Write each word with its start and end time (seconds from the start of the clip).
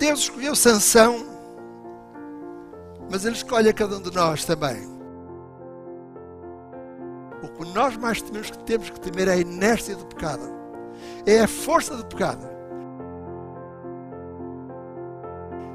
Deus 0.00 0.20
escolheu 0.20 0.56
Sansão, 0.56 1.26
mas 3.10 3.26
Ele 3.26 3.36
escolhe 3.36 3.68
a 3.68 3.72
cada 3.72 3.98
um 3.98 4.00
de 4.00 4.10
nós 4.14 4.46
também. 4.46 4.88
O 7.42 7.48
que 7.48 7.72
nós 7.74 7.98
mais 7.98 8.22
temos 8.22 8.50
que, 8.50 8.58
temos 8.60 8.88
que 8.88 8.98
temer 8.98 9.28
é 9.28 9.32
a 9.32 9.36
inércia 9.36 9.94
do 9.94 10.06
pecado. 10.06 10.42
É 11.26 11.40
a 11.40 11.48
força 11.48 11.94
do 11.96 12.06
pecado. 12.06 12.48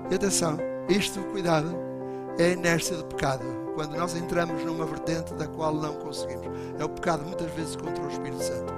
E 0.10 0.16
atenção, 0.16 0.58
isto, 0.90 1.24
cuidado, 1.26 1.76
é 2.40 2.46
a 2.46 2.50
inércia 2.50 2.98
do 2.98 3.06
pecado. 3.06 3.46
Quando 3.76 3.96
nós 3.96 4.16
entramos 4.16 4.64
numa 4.64 4.86
vertente 4.86 5.36
da 5.36 5.48
qual 5.48 5.76
não 5.76 5.94
conseguimos. 5.98 6.48
É 6.80 6.84
o 6.84 6.90
pecado 6.90 7.24
muitas 7.24 7.52
vezes 7.52 7.76
contra 7.76 8.04
o 8.04 8.10
Espírito 8.10 8.42
Santo. 8.42 8.74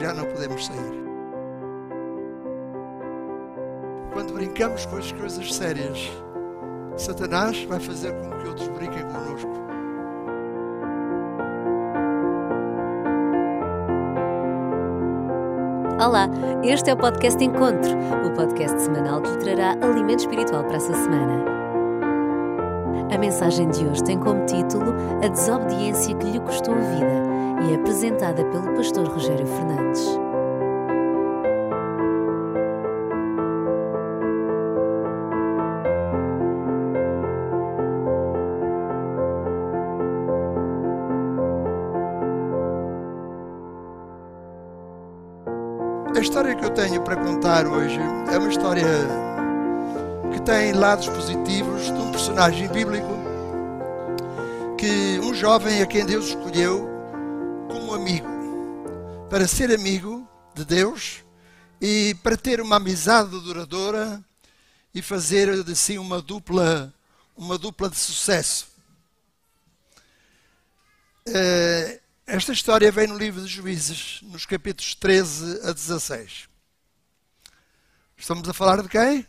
Já 0.00 0.12
não 0.12 0.24
podemos 0.24 0.66
sair. 0.66 1.07
Brincamos 4.38 4.86
com 4.86 4.98
as 4.98 5.10
coisas 5.10 5.52
sérias, 5.52 5.98
Satanás 6.96 7.64
vai 7.64 7.80
fazer 7.80 8.12
com 8.12 8.30
que 8.38 8.46
outros 8.46 8.68
brinquem 8.68 9.02
connosco. 9.02 9.50
Olá, 16.00 16.28
este 16.62 16.88
é 16.88 16.94
o 16.94 16.96
podcast 16.96 17.42
Encontro, 17.42 17.90
o 18.24 18.32
podcast 18.36 18.80
semanal 18.80 19.20
que 19.22 19.30
lhe 19.30 19.38
trará 19.38 19.72
alimento 19.84 20.20
espiritual 20.20 20.62
para 20.62 20.76
a 20.76 20.80
sua 20.80 20.94
semana. 20.94 21.44
A 23.12 23.18
mensagem 23.18 23.68
de 23.70 23.84
hoje 23.84 24.04
tem 24.04 24.20
como 24.20 24.46
título 24.46 24.94
A 25.20 25.26
Desobediência 25.26 26.14
que 26.14 26.30
lhe 26.30 26.38
custou 26.38 26.74
a 26.74 26.78
vida 26.78 27.64
e 27.66 27.72
é 27.72 27.74
apresentada 27.74 28.44
pelo 28.44 28.72
pastor 28.76 29.08
Rogério 29.08 29.48
Fernandes. 29.48 30.27
Que 46.58 46.64
eu 46.64 46.70
tenho 46.70 47.02
para 47.02 47.16
contar 47.16 47.66
hoje 47.66 47.98
é 48.32 48.36
uma 48.36 48.48
história 48.48 48.84
que 50.32 50.42
tem 50.42 50.72
lados 50.72 51.08
positivos 51.08 51.84
de 51.84 51.92
um 51.92 52.10
personagem 52.10 52.68
bíblico 52.68 53.08
que 54.76 55.20
um 55.20 55.32
jovem 55.32 55.82
a 55.82 55.86
quem 55.86 56.04
Deus 56.04 56.28
escolheu 56.28 56.88
como 57.68 57.94
amigo 57.94 58.26
para 59.30 59.46
ser 59.46 59.72
amigo 59.72 60.28
de 60.54 60.64
Deus 60.64 61.24
e 61.80 62.16
para 62.22 62.36
ter 62.36 62.60
uma 62.60 62.76
amizade 62.76 63.30
duradoura 63.30 64.20
e 64.92 65.00
fazer 65.00 65.62
de 65.62 65.76
si 65.76 65.96
uma 65.96 66.20
dupla 66.20 66.92
uma 67.36 67.56
dupla 67.56 67.88
de 67.88 67.96
sucesso. 67.96 68.66
Esta 72.30 72.52
história 72.52 72.92
vem 72.92 73.06
no 73.06 73.16
livro 73.16 73.40
de 73.40 73.48
Juízes, 73.48 74.20
nos 74.24 74.44
capítulos 74.44 74.94
13 74.94 75.66
a 75.66 75.72
16. 75.72 76.46
Estamos 78.18 78.46
a 78.46 78.52
falar 78.52 78.82
de 78.82 78.88
quem? 78.90 79.26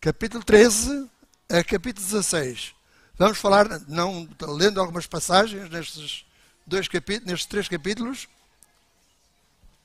Capítulo 0.00 0.42
13 0.42 1.08
a 1.48 1.62
capítulo 1.62 2.04
16. 2.04 2.74
Vamos 3.16 3.38
falar, 3.38 3.68
não 3.86 4.28
lendo 4.48 4.80
algumas 4.80 5.06
passagens 5.06 5.70
nestes 5.70 6.26
dois 6.66 6.88
capítulos, 6.88 7.30
nestes 7.30 7.46
três 7.46 7.68
capítulos. 7.68 8.26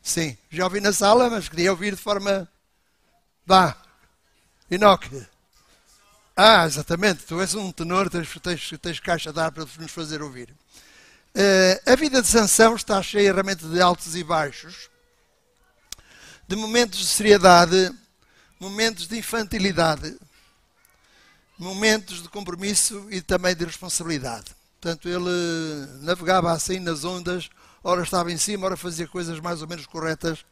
Sim, 0.02 0.36
já 0.50 0.64
ouvi 0.64 0.82
na 0.82 0.92
sala, 0.92 1.30
mas 1.30 1.48
queria 1.48 1.70
ouvir 1.70 1.96
de 1.96 2.02
forma. 2.02 2.52
Vá, 3.46 3.80
Enoque. 4.72 5.24
Ah, 6.42 6.66
exatamente, 6.66 7.26
tu 7.26 7.42
és 7.42 7.54
um 7.54 7.70
tenor, 7.70 8.10
tens, 8.10 8.30
tens, 8.42 8.72
tens 8.82 9.00
caixa 9.02 9.34
de 9.34 9.42
ar 9.42 9.52
para 9.52 9.66
nos 9.78 9.92
fazer 9.92 10.22
ouvir. 10.22 10.50
Uh, 11.36 11.92
a 11.92 11.98
vida 11.98 12.22
de 12.22 12.30
Sansão 12.30 12.78
está 12.78 13.04
cheia 13.04 13.34
realmente 13.34 13.66
de 13.66 13.82
altos 13.82 14.16
e 14.16 14.24
baixos, 14.24 14.90
de 16.48 16.56
momentos 16.56 16.98
de 16.98 17.08
seriedade, 17.08 17.92
momentos 18.58 19.06
de 19.06 19.18
infantilidade, 19.18 20.18
momentos 21.58 22.24
de 22.24 22.30
compromisso 22.30 23.06
e 23.12 23.20
também 23.20 23.54
de 23.54 23.66
responsabilidade. 23.66 24.56
Portanto, 24.80 25.10
ele 25.10 25.88
navegava 26.04 26.54
assim 26.54 26.80
nas 26.80 27.04
ondas, 27.04 27.50
ora 27.84 28.02
estava 28.02 28.32
em 28.32 28.38
cima, 28.38 28.66
ora 28.66 28.78
fazia 28.78 29.10
coisas 29.10 29.42
mais 29.42 29.62
ou 29.62 29.68
menos 29.68 29.86
corretas. 29.86 30.46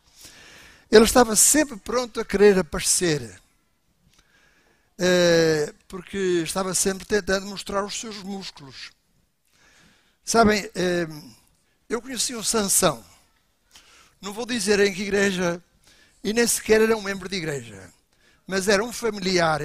Ele 0.91 1.06
estava 1.06 1.34
sempre 1.38 1.78
pronto 1.78 2.19
a 2.19 2.25
querer 2.25 2.59
aparecer 2.59 3.40
porque 5.88 6.41
estava 6.44 6.74
sempre 6.74 7.06
tentando 7.06 7.46
mostrar 7.47 7.84
os 7.84 8.00
seus 8.00 8.22
músculos. 8.24 8.91
Sabem, 10.24 10.69
eh, 10.75 11.08
eu 11.88 12.02
conheci 12.02 12.35
um 12.35 12.44
Sansão, 12.44 13.03
não 14.22 14.34
vou 14.34 14.46
dizer 14.46 14.80
em 14.80 14.94
que 14.94 15.03
igreja, 15.03 15.63
e 16.24 16.34
nem 16.34 16.46
sequer 16.46 16.81
era 16.81 16.97
um 16.97 17.02
membro 17.02 17.30
de 17.30 17.38
igreja, 17.38 17.91
mas 18.46 18.68
era 18.68 18.84
um 18.84 18.91
familiar, 18.91 19.62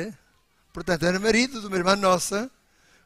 portanto 0.72 1.04
era 1.04 1.18
marido 1.18 1.60
de 1.60 1.66
uma 1.66 1.76
irmã 1.76 1.96
nossa, 1.96 2.50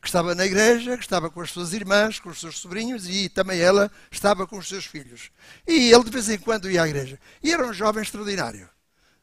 que 0.01 0.09
estava 0.09 0.35
na 0.35 0.45
igreja, 0.45 0.97
que 0.97 1.03
estava 1.03 1.31
com 1.31 1.41
as 1.41 1.51
suas 1.51 1.73
irmãs, 1.73 2.21
com 2.21 2.29
os 2.29 2.39
seus 2.39 2.59
sobrinhos 2.59 3.09
e 3.09 3.29
também 3.29 3.59
ela 3.59 3.91
estava 4.11 4.47
com 4.47 4.59
os 4.59 4.69
seus 4.69 4.85
filhos. 4.85 5.31
E 5.67 5.93
ele 5.93 6.05
de 6.05 6.11
vez 6.11 6.29
em 6.29 6.39
quando 6.39 6.71
ia 6.71 6.83
à 6.83 6.89
igreja. 6.89 7.19
E 7.43 7.53
era 7.53 7.67
um 7.67 7.73
jovem 7.73 8.03
extraordinário. 8.03 8.69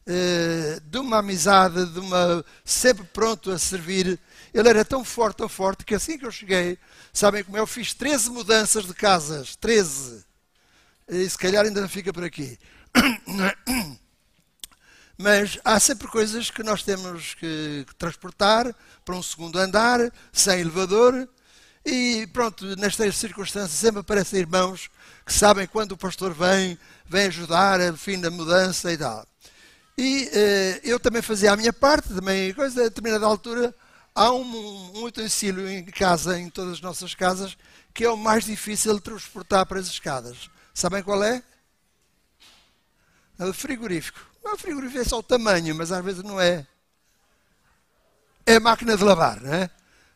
Eh, 0.06 0.82
de 0.84 0.98
uma 0.98 1.20
amizade, 1.20 1.86
de 1.86 2.00
uma 2.00 2.44
sempre 2.66 3.06
pronto 3.06 3.52
a 3.52 3.58
servir. 3.58 4.20
Ele 4.54 4.70
era 4.70 4.84
tão 4.84 5.04
forte, 5.04 5.38
tão 5.38 5.50
forte, 5.50 5.86
que 5.86 5.96
assim 5.96 6.18
que 6.18 6.26
eu 6.26 6.32
cheguei, 6.32 6.78
sabem 7.14 7.44
como 7.44 7.58
é? 7.58 7.60
Eu 7.62 7.68
fiz 7.68 7.94
13 7.94 8.30
mudanças 8.30 8.86
de 8.86 8.94
casas. 8.94 9.56
13. 9.56 10.26
E 11.08 11.30
se 11.30 11.38
calhar 11.38 11.66
ainda 11.66 11.82
não 11.82 11.90
fica 11.90 12.12
por 12.14 12.24
aqui. 12.24 12.58
Mas 15.18 15.60
há 15.64 15.80
sempre 15.80 16.08
coisas 16.08 16.50
que 16.50 16.64
nós 16.64 16.84
temos 16.84 17.34
que, 17.36 17.86
transportar 17.98 18.76
para 19.06 19.16
um 19.16 19.24
segundo 19.24 19.58
andar, 19.58 20.00
sem 20.34 20.60
elevador. 20.60 21.30
E 21.86 22.28
pronto, 22.34 22.76
nestas 22.78 23.16
circunstâncias 23.18 23.72
sempre 23.80 24.02
aparecem 24.02 24.40
irmãos 24.40 24.90
que 25.26 25.34
sabem 25.34 25.68
quando 25.68 25.94
o 25.94 25.98
pastor 25.98 26.34
vem, 26.34 26.78
vem 27.06 27.28
ajudar, 27.28 27.80
fim 27.98 28.20
da 28.20 28.32
mudança 28.32 28.92
e 28.92 28.98
tal. 28.98 29.26
E 29.98 30.30
eh, 30.34 30.82
eu 30.84 31.00
também 31.00 31.22
fazia 31.22 31.52
a 31.54 31.58
minha 31.58 31.72
parte, 31.72 32.14
também, 32.14 32.54
coisa, 32.54 32.82
a 32.82 32.84
determinada 32.86 33.26
altura, 33.26 33.74
há 34.16 34.32
um, 34.32 34.98
um, 34.98 35.04
utensílio 35.04 35.70
em 35.70 35.86
casa, 35.86 36.40
em 36.40 36.50
todas 36.50 36.74
as 36.74 36.82
nossas 36.82 37.14
casas, 37.14 37.58
que 37.94 38.04
é 38.04 38.10
o 38.10 38.18
mais 38.18 38.46
difícil 38.46 38.96
de 38.96 39.02
transportar 39.02 39.66
para 39.66 39.80
as 39.80 39.88
escadas. 39.88 40.50
Sabem 40.74 41.04
qual 41.04 41.24
é? 41.24 41.44
É 43.38 43.46
o 43.46 43.54
frigorífico. 43.54 44.20
Não, 44.44 44.54
o 44.54 44.58
frigorífico 44.58 45.00
é 45.00 45.04
só 45.04 45.20
o 45.20 45.24
tamanho, 45.24 45.76
mas 45.76 45.92
às 45.92 46.04
vezes 46.04 46.24
não 46.24 46.42
é. 46.42 46.66
É 48.46 48.56
a 48.56 48.60
máquina 48.60 48.98
de 48.98 49.04
lavar, 49.04 49.40
não 49.42 49.54
é? 49.54 49.70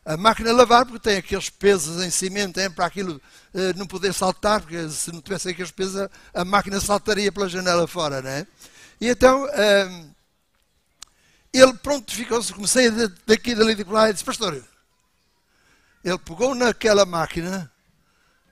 A 0.04 0.18
máquina 0.18 0.50
de 0.50 0.56
lavar, 0.56 0.86
porque 0.86 1.00
tem 1.00 1.18
aqueles 1.18 1.50
pesos 1.50 2.02
em 2.04 2.10
cimento, 2.10 2.56
tem 2.56 2.72
para 2.72 2.86
aquilo 2.86 3.22
eh, 3.54 3.74
não 3.76 3.86
poder 3.86 4.14
saltar, 4.14 4.62
porque 4.62 4.90
se 4.90 5.12
não 5.12 5.22
tivesse 5.22 5.50
aqueles 5.50 5.72
pesos, 5.72 6.08
a 6.34 6.46
máquina 6.46 6.80
saltaria 6.80 7.32
pela 7.32 7.50
janela 7.50 7.86
fora, 7.88 8.22
não 8.22 8.30
é? 8.30 8.48
E 9.00 9.08
então 9.10 9.46
um, 9.46 10.14
ele 11.54 11.74
prontificou-se, 11.76 12.54
comecei 12.54 12.90
daqui 13.26 13.56
dali 13.56 13.76
de 13.76 13.84
lá 13.84 14.10
e 14.10 14.14
disse, 14.14 14.26
pastor, 14.26 14.64
ele 16.04 16.18
pegou 16.20 16.54
naquela 16.56 17.06
máquina, 17.06 17.72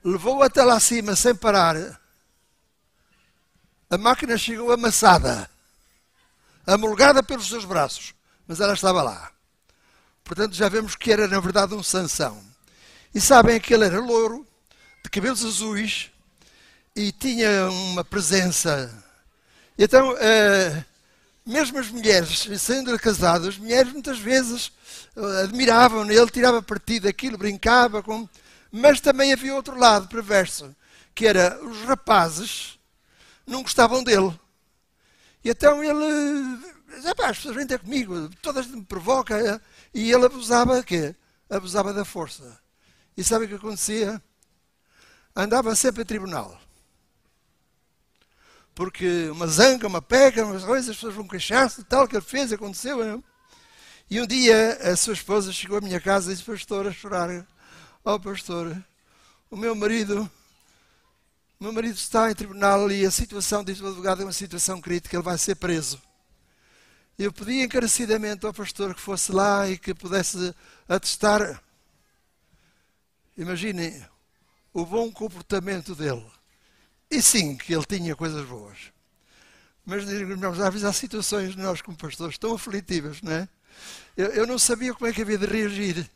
levou 0.04 0.42
até 0.42 0.62
lá 0.62 0.74
acima 0.74 1.14
sem 1.16 1.34
parar, 1.34 1.76
a 3.88 3.98
máquina 3.98 4.36
chegou 4.36 4.72
amassada, 4.72 5.48
amolgada 6.66 7.22
pelos 7.22 7.48
seus 7.48 7.64
braços, 7.64 8.14
mas 8.46 8.60
ela 8.60 8.74
estava 8.74 9.02
lá. 9.02 9.30
Portanto, 10.24 10.54
já 10.54 10.68
vemos 10.68 10.96
que 10.96 11.12
era, 11.12 11.28
na 11.28 11.38
verdade, 11.38 11.72
um 11.72 11.82
Sansão. 11.84 12.44
E 13.14 13.20
sabem 13.20 13.60
que 13.60 13.72
ele 13.72 13.84
era 13.84 14.00
louro, 14.00 14.44
de 15.04 15.08
cabelos 15.08 15.44
azuis, 15.44 16.10
e 16.96 17.12
tinha 17.12 17.70
uma 17.70 18.04
presença 18.04 19.05
então, 19.78 20.12
uh, 20.14 20.84
mesmo 21.44 21.78
as 21.78 21.90
mulheres, 21.90 22.48
sendo 22.58 22.98
casadas, 22.98 23.48
as 23.48 23.58
mulheres 23.58 23.92
muitas 23.92 24.18
vezes 24.18 24.72
uh, 25.14 25.44
admiravam 25.44 26.04
nele, 26.04 26.30
tirava 26.30 26.62
partido 26.62 27.04
daquilo, 27.04 27.36
brincava 27.36 28.02
com. 28.02 28.28
Mas 28.72 29.00
também 29.00 29.32
havia 29.32 29.54
outro 29.54 29.78
lado 29.78 30.08
perverso, 30.08 30.74
que 31.14 31.26
era 31.26 31.62
os 31.64 31.82
rapazes 31.82 32.78
não 33.46 33.62
gostavam 33.62 34.02
dele. 34.02 34.38
E 35.44 35.50
então 35.50 35.84
ele, 35.84 36.58
as 37.04 37.36
pessoas 37.36 37.54
vêm 37.54 37.66
ter 37.66 37.78
comigo, 37.78 38.28
todas 38.42 38.66
me 38.66 38.82
provocam, 38.84 39.38
e 39.94 40.10
ele 40.10 40.26
abusava 40.26 40.82
quê? 40.82 41.14
Abusava 41.48 41.92
da 41.92 42.04
força. 42.04 42.58
E 43.16 43.22
sabe 43.22 43.44
o 43.44 43.48
que 43.48 43.54
acontecia? 43.54 44.20
Andava 45.34 45.76
sempre 45.76 46.02
a 46.02 46.04
tribunal 46.04 46.65
porque 48.76 49.30
uma 49.30 49.46
zanga, 49.46 49.86
uma 49.86 50.02
pega, 50.02 50.44
umas 50.44 50.62
coisas, 50.62 50.90
as 50.90 50.96
pessoas 50.96 51.14
vão 51.14 51.26
queixar-se 51.26 51.78
de 51.78 51.84
tal 51.84 52.06
que 52.06 52.14
ele 52.14 52.22
fez, 52.22 52.52
aconteceu. 52.52 53.02
Não? 53.02 53.24
E 54.10 54.20
um 54.20 54.26
dia 54.26 54.74
a 54.82 54.94
sua 54.94 55.14
esposa 55.14 55.50
chegou 55.50 55.78
à 55.78 55.80
minha 55.80 55.98
casa 55.98 56.30
e 56.30 56.34
disse, 56.34 56.48
pastor, 56.48 56.86
a 56.86 56.92
chorar. 56.92 57.46
Oh, 58.04 58.20
pastor, 58.20 58.76
o 59.50 59.56
meu 59.56 59.74
marido, 59.74 60.30
o 61.58 61.64
meu 61.64 61.72
marido 61.72 61.94
está 61.94 62.30
em 62.30 62.34
tribunal 62.34 62.90
e 62.92 63.06
a 63.06 63.10
situação, 63.10 63.64
diz 63.64 63.80
o 63.80 63.86
advogado, 63.86 64.20
é 64.20 64.26
uma 64.26 64.32
situação 64.32 64.78
crítica, 64.78 65.16
ele 65.16 65.22
vai 65.22 65.38
ser 65.38 65.54
preso. 65.54 65.98
Eu 67.18 67.32
pedi 67.32 67.62
encarecidamente 67.62 68.44
ao 68.44 68.52
pastor 68.52 68.94
que 68.94 69.00
fosse 69.00 69.32
lá 69.32 69.66
e 69.70 69.78
que 69.78 69.94
pudesse 69.94 70.54
atestar, 70.86 71.62
imaginem, 73.38 74.06
o 74.70 74.84
bom 74.84 75.10
comportamento 75.10 75.94
dele. 75.94 76.35
E 77.10 77.22
sim, 77.22 77.56
que 77.56 77.74
ele 77.74 77.84
tinha 77.84 78.16
coisas 78.16 78.44
boas. 78.46 78.76
Mas, 79.84 80.08
irmãos, 80.08 80.60
às 80.60 80.72
vezes 80.72 80.84
há 80.84 80.92
situações, 80.92 81.54
nós 81.54 81.80
como 81.80 81.96
pastores, 81.96 82.36
tão 82.36 82.54
aflitivas, 82.54 83.22
não 83.22 83.32
é? 83.32 83.48
Eu, 84.16 84.26
eu, 84.28 84.46
não 84.46 84.58
sabia 84.58 84.92
como 84.92 85.06
é 85.06 85.12
que 85.12 85.22
havia 85.22 85.38
de 85.38 85.46
reagir. 85.46 86.10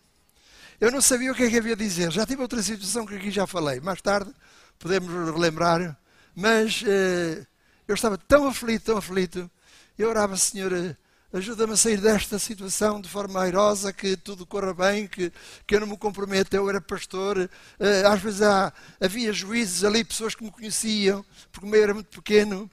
Eu 0.81 0.91
não 0.91 1.01
sabia 1.01 1.31
o 1.31 1.35
que 1.35 1.45
é 1.45 1.51
que 1.51 1.59
havia 1.59 1.77
de 1.77 1.85
dizer. 1.85 2.11
Já 2.11 2.27
tive 2.27 2.43
outra 2.43 2.63
situação 2.63 3.07
que 3.07 3.15
aqui 3.15 3.31
já 3.31 3.47
falei. 3.47 3.79
Mais 3.81 4.01
tarde 4.01 4.33
podemos 4.79 5.33
relembrar. 5.33 5.97
Mas 6.35 6.83
eh, 6.87 7.47
eu 7.87 7.95
estava 7.95 8.17
tão 8.17 8.49
aflito, 8.49 8.85
tão 8.87 8.97
aflito, 8.97 9.51
eu 9.99 10.09
orava, 10.09 10.37
Senhor, 10.37 10.97
ajuda-me 11.33 11.75
a 11.75 11.77
sair 11.77 12.01
desta 12.01 12.39
situação 12.39 13.01
de 13.01 13.09
forma 13.09 13.41
airosa, 13.41 13.93
que 13.93 14.17
tudo 14.17 14.45
corra 14.45 14.75
bem, 14.75 15.07
que, 15.07 15.33
que 15.67 15.77
eu 15.77 15.81
não 15.81 15.87
me 15.87 15.97
comprometa. 15.97 16.57
Eu 16.57 16.69
era 16.69 16.81
pastor, 16.81 17.39
uh, 17.39 18.09
às 18.09 18.21
vezes 18.21 18.43
há, 18.43 18.73
havia 19.01 19.33
juízes 19.33 19.85
ali, 19.85 20.05
pessoas 20.05 20.35
que 20.35 20.43
me 20.43 20.51
conheciam, 20.51 21.25
porque 21.53 21.67
o 21.67 21.71
meio 21.71 21.85
era 21.85 21.95
muito 21.95 22.09
pequeno. 22.09 22.69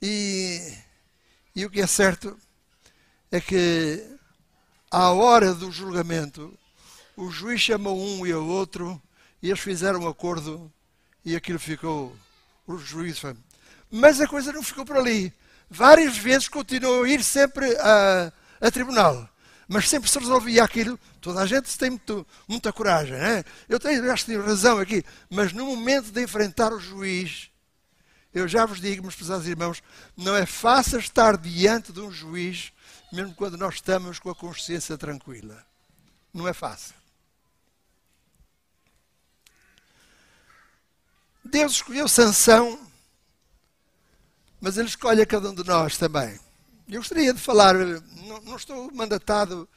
E, 0.00 0.74
e 1.54 1.64
o 1.64 1.70
que 1.70 1.80
é 1.80 1.86
certo 1.86 2.36
é 3.32 3.40
que, 3.40 4.04
à 4.90 5.10
hora 5.12 5.54
do 5.54 5.72
julgamento, 5.72 6.56
o 7.16 7.30
juiz 7.30 7.60
chamou 7.60 7.98
um 7.98 8.26
e 8.26 8.34
o 8.34 8.46
outro, 8.46 9.00
e 9.42 9.48
eles 9.48 9.60
fizeram 9.60 10.00
um 10.00 10.08
acordo, 10.08 10.70
e 11.24 11.34
aquilo 11.34 11.58
ficou. 11.58 12.14
O 12.66 12.76
juiz 12.76 13.18
foi. 13.18 13.34
Mas 13.90 14.20
a 14.20 14.26
coisa 14.26 14.52
não 14.52 14.62
ficou 14.62 14.84
por 14.84 14.96
ali 14.96 15.32
várias 15.68 16.16
vezes 16.16 16.48
continuou 16.48 17.04
a 17.04 17.08
ir 17.08 17.22
sempre 17.22 17.76
a, 17.78 18.32
a 18.60 18.70
tribunal. 18.70 19.28
Mas 19.68 19.88
sempre 19.88 20.08
se 20.08 20.18
resolvia 20.18 20.62
aquilo. 20.62 20.98
Toda 21.20 21.40
a 21.40 21.46
gente 21.46 21.76
tem 21.76 21.90
muito, 21.90 22.26
muita 22.46 22.72
coragem. 22.72 23.14
Né? 23.14 23.44
Eu 23.68 23.80
tenho, 23.80 24.12
acho 24.12 24.24
que 24.24 24.30
tenho 24.30 24.44
razão 24.44 24.78
aqui. 24.78 25.04
Mas 25.28 25.52
no 25.52 25.66
momento 25.66 26.12
de 26.12 26.22
enfrentar 26.22 26.72
o 26.72 26.78
juiz, 26.78 27.50
eu 28.32 28.46
já 28.46 28.64
vos 28.64 28.80
digo, 28.80 29.02
meus 29.02 29.16
pesados 29.16 29.48
irmãos, 29.48 29.82
não 30.16 30.36
é 30.36 30.46
fácil 30.46 30.98
estar 30.98 31.36
diante 31.36 31.92
de 31.92 32.00
um 32.00 32.12
juiz, 32.12 32.72
mesmo 33.12 33.34
quando 33.34 33.56
nós 33.56 33.76
estamos 33.76 34.18
com 34.18 34.30
a 34.30 34.34
consciência 34.34 34.96
tranquila. 34.96 35.64
Não 36.32 36.46
é 36.46 36.52
fácil. 36.52 36.94
Deus 41.44 41.72
escolheu 41.72 42.06
Sansão 42.08 42.78
mas 44.66 44.76
Ele 44.76 44.88
escolhe 44.88 45.22
a 45.22 45.26
cada 45.26 45.48
um 45.48 45.54
de 45.54 45.62
nós 45.62 45.96
também. 45.96 46.40
Eu 46.88 46.98
gostaria 46.98 47.32
de 47.32 47.40
falar, 47.40 47.72
não, 47.72 48.40
não 48.40 48.56
estou 48.56 48.92
mandatado, 48.92 49.68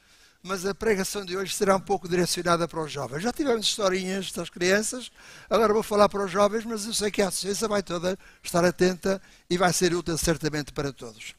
mas 0.42 0.66
a 0.66 0.74
pregação 0.74 1.24
de 1.24 1.36
hoje 1.36 1.54
será 1.54 1.76
um 1.76 1.80
pouco 1.80 2.08
direcionada 2.08 2.66
para 2.66 2.82
os 2.82 2.90
jovens. 2.90 3.22
Já 3.22 3.32
tivemos 3.32 3.68
historinhas 3.68 4.32
das 4.32 4.50
crianças, 4.50 5.12
agora 5.48 5.72
vou 5.72 5.84
falar 5.84 6.08
para 6.08 6.24
os 6.24 6.32
jovens, 6.32 6.64
mas 6.64 6.86
eu 6.86 6.92
sei 6.92 7.08
que 7.08 7.22
a 7.22 7.28
associação 7.28 7.68
vai 7.68 7.84
toda 7.84 8.18
estar 8.42 8.64
atenta 8.64 9.22
e 9.48 9.56
vai 9.56 9.72
ser 9.72 9.94
útil 9.94 10.18
certamente 10.18 10.72
para 10.72 10.92
todos. 10.92 11.36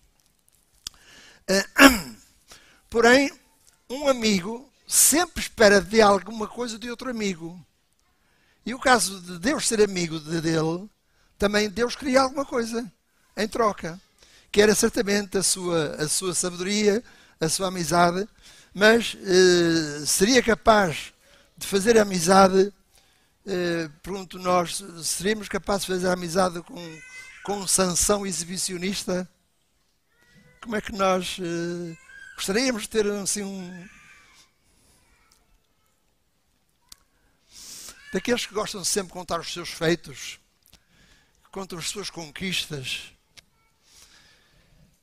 Uh, 1.49 2.15
porém, 2.89 3.33
um 3.89 4.07
amigo 4.07 4.71
sempre 4.87 5.41
espera 5.41 5.81
de 5.81 6.01
alguma 6.01 6.47
coisa 6.47 6.79
de 6.79 6.89
outro 6.89 7.09
amigo. 7.09 7.59
E 8.65 8.73
o 8.73 8.79
caso 8.79 9.19
de 9.19 9.39
Deus 9.39 9.67
ser 9.67 9.81
amigo 9.81 10.21
de 10.21 10.39
dele, 10.39 10.89
também 11.37 11.69
Deus 11.69 11.97
queria 11.97 12.21
alguma 12.21 12.45
coisa 12.45 12.89
em 13.37 13.47
troca, 13.47 13.99
que 14.51 14.61
era 14.61 14.75
certamente 14.75 15.37
a 15.37 15.43
sua, 15.43 15.95
a 15.95 16.07
sua 16.07 16.33
sabedoria, 16.33 17.03
a 17.39 17.49
sua 17.49 17.67
amizade, 17.67 18.27
mas 18.73 19.17
eh, 19.21 20.05
seria 20.05 20.41
capaz 20.43 21.13
de 21.57 21.67
fazer 21.67 21.97
amizade, 21.97 22.73
eh, 23.45 23.89
pergunto 24.01 24.39
nós, 24.39 24.83
seríamos 25.03 25.47
capazes 25.47 25.85
de 25.85 25.93
fazer 25.93 26.07
amizade 26.09 26.61
com, 26.63 26.99
com 27.43 27.67
sanção 27.67 28.25
exibicionista? 28.25 29.29
Como 30.61 30.75
é 30.75 30.81
que 30.81 30.91
nós 30.91 31.37
eh, 31.39 31.97
gostaríamos 32.35 32.83
de 32.83 32.89
ter 32.89 33.07
assim 33.07 33.43
um. 33.43 33.89
Daqueles 38.13 38.45
que 38.45 38.53
gostam 38.53 38.81
de 38.81 38.87
sempre 38.87 39.13
contar 39.13 39.39
os 39.39 39.51
seus 39.51 39.69
feitos, 39.69 40.39
contam 41.51 41.79
as 41.79 41.89
suas 41.89 42.09
conquistas, 42.09 43.13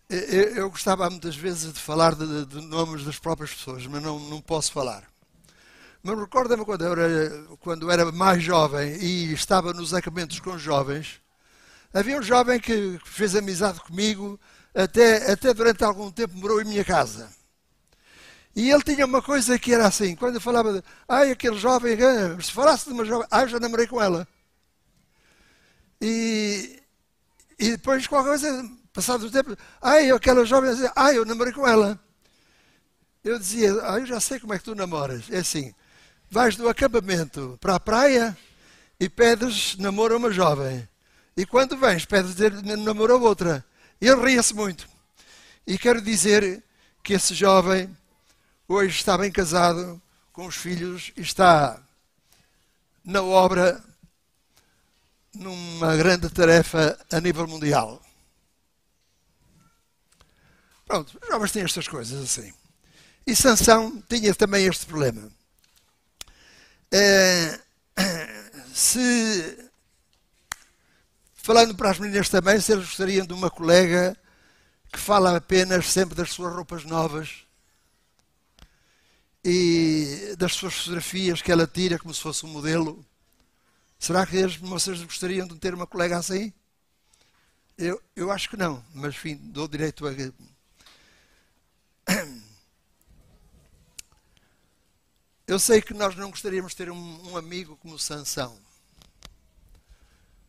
eu, 0.08 0.42
eu, 0.56 0.70
gostava 0.70 1.08
muitas 1.10 1.36
vezes 1.36 1.72
de 1.72 1.80
falar 1.80 2.14
de, 2.14 2.46
de, 2.46 2.60
nomes 2.62 3.04
das 3.04 3.18
próprias 3.18 3.52
pessoas, 3.52 3.86
mas 3.86 4.02
não, 4.02 4.18
não 4.18 4.40
posso 4.40 4.72
falar. 4.72 5.04
Mas 6.02 6.18
recordo-me 6.18 6.64
quando, 6.64 6.84
era, 6.84 7.44
quando 7.60 7.90
era 7.90 8.10
mais 8.10 8.42
jovem 8.42 8.96
e 8.96 9.32
estava 9.32 9.72
nos 9.74 9.92
acampamentos 9.92 10.40
com 10.40 10.56
jovens, 10.56 11.20
havia 11.92 12.18
um 12.18 12.22
jovem 12.22 12.58
que 12.58 12.98
fez 13.04 13.36
amizade 13.36 13.80
comigo, 13.80 14.40
até, 14.74 15.30
até 15.30 15.52
durante 15.52 15.84
algum 15.84 16.10
tempo 16.10 16.36
morou 16.36 16.62
em 16.62 16.64
minha 16.64 16.84
casa. 16.84 17.28
E 18.56 18.70
ele 18.70 18.82
tinha 18.82 19.04
uma 19.04 19.22
coisa 19.22 19.58
que 19.58 19.74
era 19.74 19.86
assim, 19.86 20.16
quando 20.16 20.36
eu 20.36 20.40
falava 20.40 20.72
de, 20.72 20.82
ai, 21.06 21.30
aquele 21.30 21.58
jovem, 21.58 21.98
ah, 22.02 22.40
se 22.40 22.50
falasse 22.50 22.86
de 22.86 22.92
uma 22.92 23.04
jovem, 23.04 23.26
ai, 23.30 23.44
eu 23.44 23.48
já 23.48 23.60
namorei 23.60 23.86
com 23.86 24.00
ela. 24.00 24.26
E, 26.00 26.80
e 27.58 27.72
depois 27.72 28.06
qualquer 28.06 28.30
coisa, 28.30 28.77
Passado 28.98 29.26
o 29.28 29.30
tempo, 29.30 29.56
ai, 29.80 30.10
aquela 30.10 30.44
jovem 30.44 30.72
dizia, 30.72 30.92
ai, 30.96 31.16
eu 31.16 31.24
namorei 31.24 31.52
com 31.52 31.64
ela. 31.64 31.96
Eu 33.22 33.38
dizia, 33.38 33.70
ah, 33.84 33.96
eu 33.96 34.04
já 34.04 34.18
sei 34.18 34.40
como 34.40 34.52
é 34.52 34.58
que 34.58 34.64
tu 34.64 34.74
namoras. 34.74 35.30
É 35.30 35.38
assim, 35.38 35.72
vais 36.28 36.56
do 36.56 36.68
acampamento 36.68 37.56
para 37.60 37.76
a 37.76 37.78
praia 37.78 38.36
e 38.98 39.08
pedes 39.08 39.76
namoro 39.76 40.14
a 40.14 40.16
uma 40.16 40.32
jovem. 40.32 40.88
E 41.36 41.46
quando 41.46 41.78
vens, 41.78 42.04
pedes 42.06 42.34
namoro 42.84 43.14
a 43.14 43.18
outra. 43.18 43.64
Ele 44.00 44.20
ria-se 44.20 44.52
muito. 44.52 44.88
E 45.64 45.78
quero 45.78 46.02
dizer 46.02 46.60
que 47.00 47.12
esse 47.12 47.36
jovem 47.36 47.96
hoje 48.66 48.96
está 48.96 49.16
bem 49.16 49.30
casado, 49.30 50.02
com 50.32 50.44
os 50.44 50.56
filhos, 50.56 51.12
e 51.16 51.20
está 51.20 51.80
na 53.04 53.22
obra, 53.22 53.80
numa 55.32 55.94
grande 55.94 56.28
tarefa 56.30 56.98
a 57.12 57.20
nível 57.20 57.46
mundial. 57.46 58.02
Pronto, 60.88 61.18
os 61.22 61.28
jovens 61.28 61.52
têm 61.52 61.62
estas 61.62 61.86
coisas 61.86 62.24
assim. 62.24 62.50
E 63.26 63.36
Sansão 63.36 64.02
tinha 64.08 64.34
também 64.34 64.64
este 64.64 64.86
problema. 64.86 65.30
É, 66.90 67.60
se, 68.72 69.70
falando 71.34 71.74
para 71.74 71.90
as 71.90 71.98
meninas 71.98 72.30
também, 72.30 72.58
se 72.58 72.72
eles 72.72 72.86
gostariam 72.86 73.26
de 73.26 73.34
uma 73.34 73.50
colega 73.50 74.16
que 74.90 74.98
fala 74.98 75.36
apenas 75.36 75.92
sempre 75.92 76.14
das 76.14 76.30
suas 76.30 76.54
roupas 76.54 76.84
novas 76.84 77.44
e 79.44 80.34
das 80.38 80.54
suas 80.54 80.72
fotografias 80.72 81.42
que 81.42 81.52
ela 81.52 81.66
tira 81.66 81.98
como 81.98 82.14
se 82.14 82.22
fosse 82.22 82.46
um 82.46 82.48
modelo. 82.48 83.04
Será 83.98 84.24
que 84.24 84.36
eles, 84.36 84.56
vocês 84.56 85.02
gostariam 85.02 85.46
de 85.46 85.54
ter 85.56 85.74
uma 85.74 85.86
colega 85.86 86.16
assim? 86.16 86.50
Eu, 87.76 88.00
eu 88.16 88.30
acho 88.30 88.48
que 88.48 88.56
não, 88.56 88.82
mas 88.94 89.14
enfim, 89.14 89.36
dou 89.36 89.68
direito 89.68 90.06
a 90.06 90.12
Eu 95.46 95.58
sei 95.58 95.80
que 95.80 95.94
nós 95.94 96.14
não 96.14 96.30
gostaríamos 96.30 96.72
de 96.72 96.76
ter 96.76 96.90
um, 96.90 97.30
um 97.30 97.36
amigo 97.36 97.76
como 97.78 97.98
Sansão, 97.98 98.58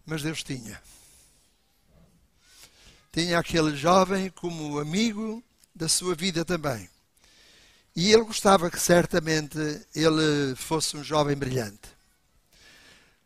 mas 0.06 0.22
Deus 0.22 0.44
tinha. 0.44 0.82
Tinha 3.12 3.40
aquele 3.40 3.76
jovem 3.78 4.30
como 4.30 4.78
amigo 4.78 5.44
da 5.74 5.88
sua 5.88 6.14
vida 6.16 6.44
também. 6.44 6.90
E 7.96 8.12
ele 8.12 8.24
gostava 8.24 8.70
que 8.70 8.80
certamente 8.80 9.58
ele 9.96 10.56
fosse 10.56 10.96
um 10.98 11.04
jovem 11.04 11.36
brilhante. 11.36 11.90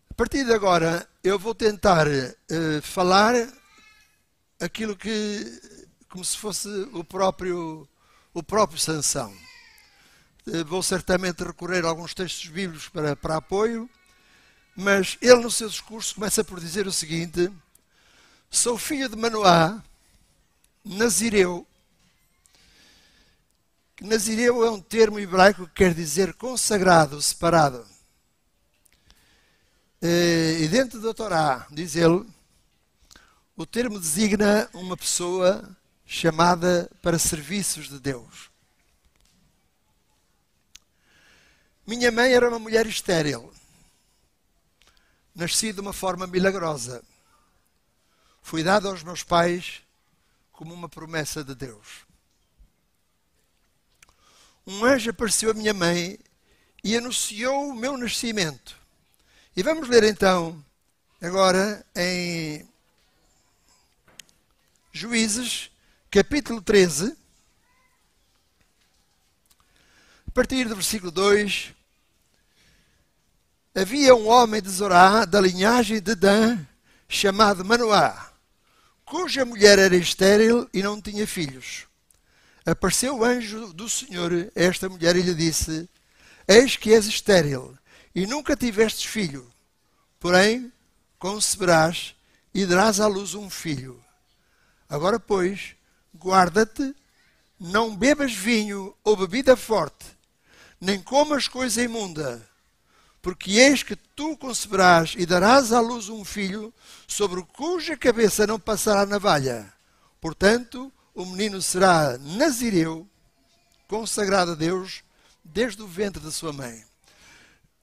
A 0.10 0.14
partir 0.14 0.46
de 0.46 0.54
agora, 0.54 1.10
eu 1.24 1.40
vou 1.40 1.56
tentar 1.56 2.08
uh, 2.08 2.82
falar 2.84 3.34
aquilo 4.60 4.96
que, 4.96 5.88
como 6.08 6.24
se 6.24 6.38
fosse 6.38 6.70
o 6.94 7.04
próprio 7.04 7.88
o 8.34 8.42
próprio 8.42 8.80
Sansão. 8.80 9.34
Eh, 10.48 10.64
vou 10.64 10.82
certamente 10.82 11.44
recorrer 11.44 11.86
a 11.86 11.90
alguns 11.90 12.14
textos 12.14 12.50
bíblicos 12.50 12.90
para, 12.90 13.16
para 13.16 13.38
apoio, 13.38 13.90
mas 14.76 15.18
ele 15.22 15.42
no 15.42 15.52
seu 15.52 15.70
discurso 15.70 16.16
começa 16.16 16.44
por 16.44 16.60
dizer 16.60 16.88
o 16.88 16.92
seguinte 16.92 17.52
Sou 18.50 18.78
filho 18.78 19.10
de 19.10 19.16
Manoá, 19.16 19.84
Nazireu. 20.86 21.66
Nazireu 24.00 24.64
é 24.64 24.70
um 24.70 24.80
termo 24.80 25.20
hebraico 25.20 25.66
que 25.68 25.74
quer 25.74 25.94
dizer 25.94 26.34
consagrado, 26.36 27.20
separado. 27.22 27.84
Eh, 30.02 30.60
e 30.62 30.68
dentro 30.68 31.02
da 31.02 31.14
Torá, 31.14 31.66
diz 31.72 31.96
ele, 31.96 32.24
o 33.56 33.66
termo 33.66 34.00
designa 34.00 34.70
uma 34.74 34.98
pessoa 34.98 35.68
chamada 36.14 36.88
para 37.02 37.18
serviços 37.18 37.90
de 37.90 38.00
Deus. 38.00 38.52
Minha 41.88 42.12
mãe 42.12 42.32
era 42.32 42.48
uma 42.48 42.60
mulher 42.60 42.86
estéril. 42.86 43.52
Nasci 45.34 45.74
de 45.74 45.82
uma 45.82 45.92
forma 45.92 46.28
milagrosa. 46.28 47.04
Fui 48.44 48.62
dado 48.64 48.90
aos 48.90 49.02
meus 49.02 49.24
pais 49.24 49.82
como 50.52 50.72
uma 50.72 50.88
promessa 50.88 51.44
de 51.44 51.56
Deus. 51.56 52.06
Um 54.68 54.86
anjo 54.86 55.10
apareceu 55.10 55.50
à 55.50 55.54
minha 55.56 55.74
mãe 55.74 56.20
e 56.84 56.96
anunciou 56.96 57.70
o 57.70 57.76
meu 57.76 57.98
nascimento. 57.98 58.78
E 59.56 59.64
vamos 59.64 59.90
ler 59.90 60.04
então, 60.04 60.64
agora, 61.20 61.84
em 61.96 62.70
Juízes, 64.92 65.73
capítulo 66.14 66.62
13, 66.62 67.18
a 70.28 70.32
partir 70.32 70.68
do 70.70 70.76
versículo 70.76 71.12
2. 71.12 71.74
Havia 73.74 74.14
um 74.14 74.28
homem 74.28 74.62
de 74.62 74.70
Zorá, 74.70 75.26
da 75.26 75.42
linhagem 75.42 76.00
de 76.00 76.14
Dan, 76.14 76.64
chamado 77.10 77.66
Manoá, 77.66 78.32
cuja 79.04 79.44
mulher 79.44 79.80
era 79.80 79.96
estéril 79.96 80.70
e 80.72 80.84
não 80.84 81.02
tinha 81.02 81.26
filhos. 81.26 81.88
Apareceu 82.64 83.18
o 83.18 83.26
anjo 83.26 83.74
do 83.74 83.90
Senhor 83.90 84.32
a 84.56 84.62
esta 84.62 84.88
mulher 84.88 85.16
e 85.16 85.24
lhe 85.24 85.34
disse: 85.34 85.90
Eis 86.48 86.76
que 86.76 86.94
és 86.94 87.08
estéril 87.08 87.76
e 88.14 88.28
nunca 88.28 88.56
tivestes 88.56 89.06
filho, 89.06 89.52
porém 90.20 90.72
conceberás 91.18 92.14
e 92.54 92.68
darás 92.68 93.00
à 93.00 93.08
luz 93.08 93.34
um 93.34 93.50
filho. 93.50 94.00
Agora, 94.88 95.20
pois, 95.20 95.76
guarda-te, 96.16 96.96
não 97.60 97.96
bebas 97.96 98.34
vinho 98.34 98.96
ou 99.04 99.16
bebida 99.16 99.56
forte, 99.56 100.06
nem 100.80 101.02
comas 101.02 101.48
coisa 101.48 101.82
imunda, 101.82 102.48
porque 103.22 103.52
eis 103.52 103.84
que 103.84 103.96
tu 103.96 104.36
conceberás 104.36 105.14
e 105.18 105.26
darás 105.26 105.72
à 105.72 105.80
luz 105.80 106.10
um 106.10 106.26
filho, 106.26 106.74
sobre 107.08 107.42
cuja 107.42 107.96
cabeça 107.96 108.46
não 108.46 108.60
passará 108.60 109.06
navalha. 109.06 109.72
Portanto, 110.20 110.92
o 111.16 111.26
menino 111.26 111.62
será 111.62 112.18
nazireu, 112.18 113.08
consagrado 113.88 114.52
a 114.52 114.56
Deus, 114.56 115.04
desde 115.44 115.82
o 115.82 115.88
ventre 115.88 116.22
da 116.22 116.32
sua 116.32 116.52
mãe. 116.52 116.84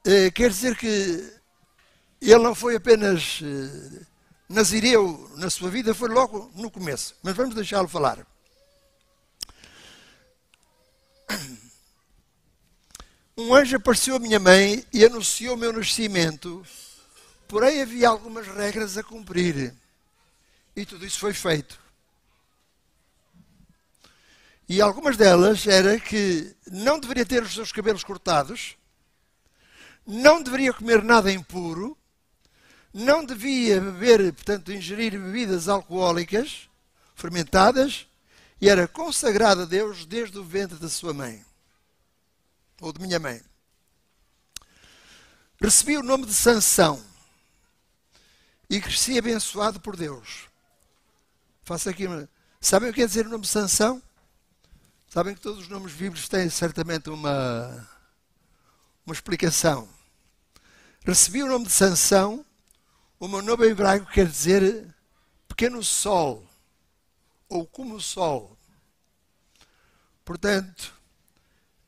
Eh, 0.05 0.31
quer 0.31 0.51
dizer 0.51 0.77
que 0.77 0.87
ele 2.21 2.43
não 2.43 2.55
foi 2.55 2.77
apenas 2.77 3.41
eh, 3.43 4.07
nazireu 4.51 5.31
na 5.37 5.49
sua 5.49 5.71
vida, 5.71 5.95
foi 5.95 6.09
logo 6.09 6.51
no 6.57 6.69
começo. 6.71 7.15
Mas 7.23 7.37
vamos 7.37 7.55
deixá-lo 7.55 7.87
falar. 7.87 8.27
Um 13.39 13.55
anjo 13.55 13.77
apareceu 13.77 14.17
à 14.17 14.19
minha 14.19 14.41
mãe 14.41 14.85
e 14.93 15.05
anunciou 15.05 15.55
o 15.55 15.59
meu 15.59 15.73
nascimento, 15.73 16.67
porém 17.47 17.81
havia 17.81 18.09
algumas 18.09 18.47
regras 18.49 18.99
a 18.99 19.05
cumprir. 19.05 19.73
E 20.75 20.85
tudo 20.85 21.07
isso 21.07 21.21
foi 21.21 21.33
feito. 21.33 21.79
E 24.69 24.81
algumas 24.81 25.17
delas 25.17 25.67
era 25.67 25.99
que 25.99 26.55
não 26.67 26.99
deveria 26.99 27.25
ter 27.25 27.43
os 27.43 27.55
seus 27.55 27.71
cabelos 27.73 28.03
cortados, 28.05 28.77
não 30.05 30.43
deveria 30.43 30.73
comer 30.73 31.03
nada 31.03 31.33
impuro, 31.33 31.97
não 32.93 33.25
devia 33.25 33.81
beber, 33.81 34.33
portanto, 34.33 34.73
ingerir 34.73 35.13
bebidas 35.13 35.69
alcoólicas, 35.69 36.69
fermentadas, 37.15 38.07
e 38.61 38.69
era 38.69 38.87
consagrado 38.89 39.63
a 39.63 39.65
Deus 39.65 40.05
desde 40.05 40.39
o 40.39 40.45
ventre 40.45 40.79
da 40.79 40.89
sua 40.89 41.15
mãe, 41.15 41.45
ou 42.81 42.93
de 42.93 43.01
minha 43.01 43.19
mãe. 43.19 43.43
Recebi 45.61 45.97
o 45.97 46.03
nome 46.03 46.27
de 46.27 46.35
Sansão 46.35 47.03
e 48.69 48.81
cresci 48.81 49.19
abençoado 49.19 49.79
por 49.81 49.97
Deus. 49.97 50.49
Faço 51.63 51.89
aqui 51.89 52.07
uma... 52.07 52.29
Sabem 52.61 52.91
o 52.91 52.93
que 52.93 53.01
quer 53.01 53.07
dizer 53.07 53.27
o 53.27 53.31
nome 53.31 53.43
de 53.43 53.49
Sansão? 53.49 54.03
Sabem 55.09 55.35
que 55.35 55.41
todos 55.41 55.61
os 55.61 55.69
nomes 55.69 55.93
bíblicos 55.93 56.29
têm 56.29 56.49
certamente 56.49 57.11
uma, 57.11 57.89
uma 59.05 59.13
explicação. 59.13 59.89
Recebi 61.05 61.43
o 61.43 61.49
nome 61.49 61.67
de 61.67 61.73
Sansão, 61.73 62.45
o 63.21 63.29
meu 63.29 63.43
nome 63.43 63.67
em 63.67 63.71
hebraico 63.71 64.11
quer 64.11 64.27
dizer 64.27 64.95
pequeno 65.47 65.85
sol, 65.85 66.43
ou 67.51 67.67
como 67.67 68.01
sol. 68.01 68.57
Portanto, 70.25 70.95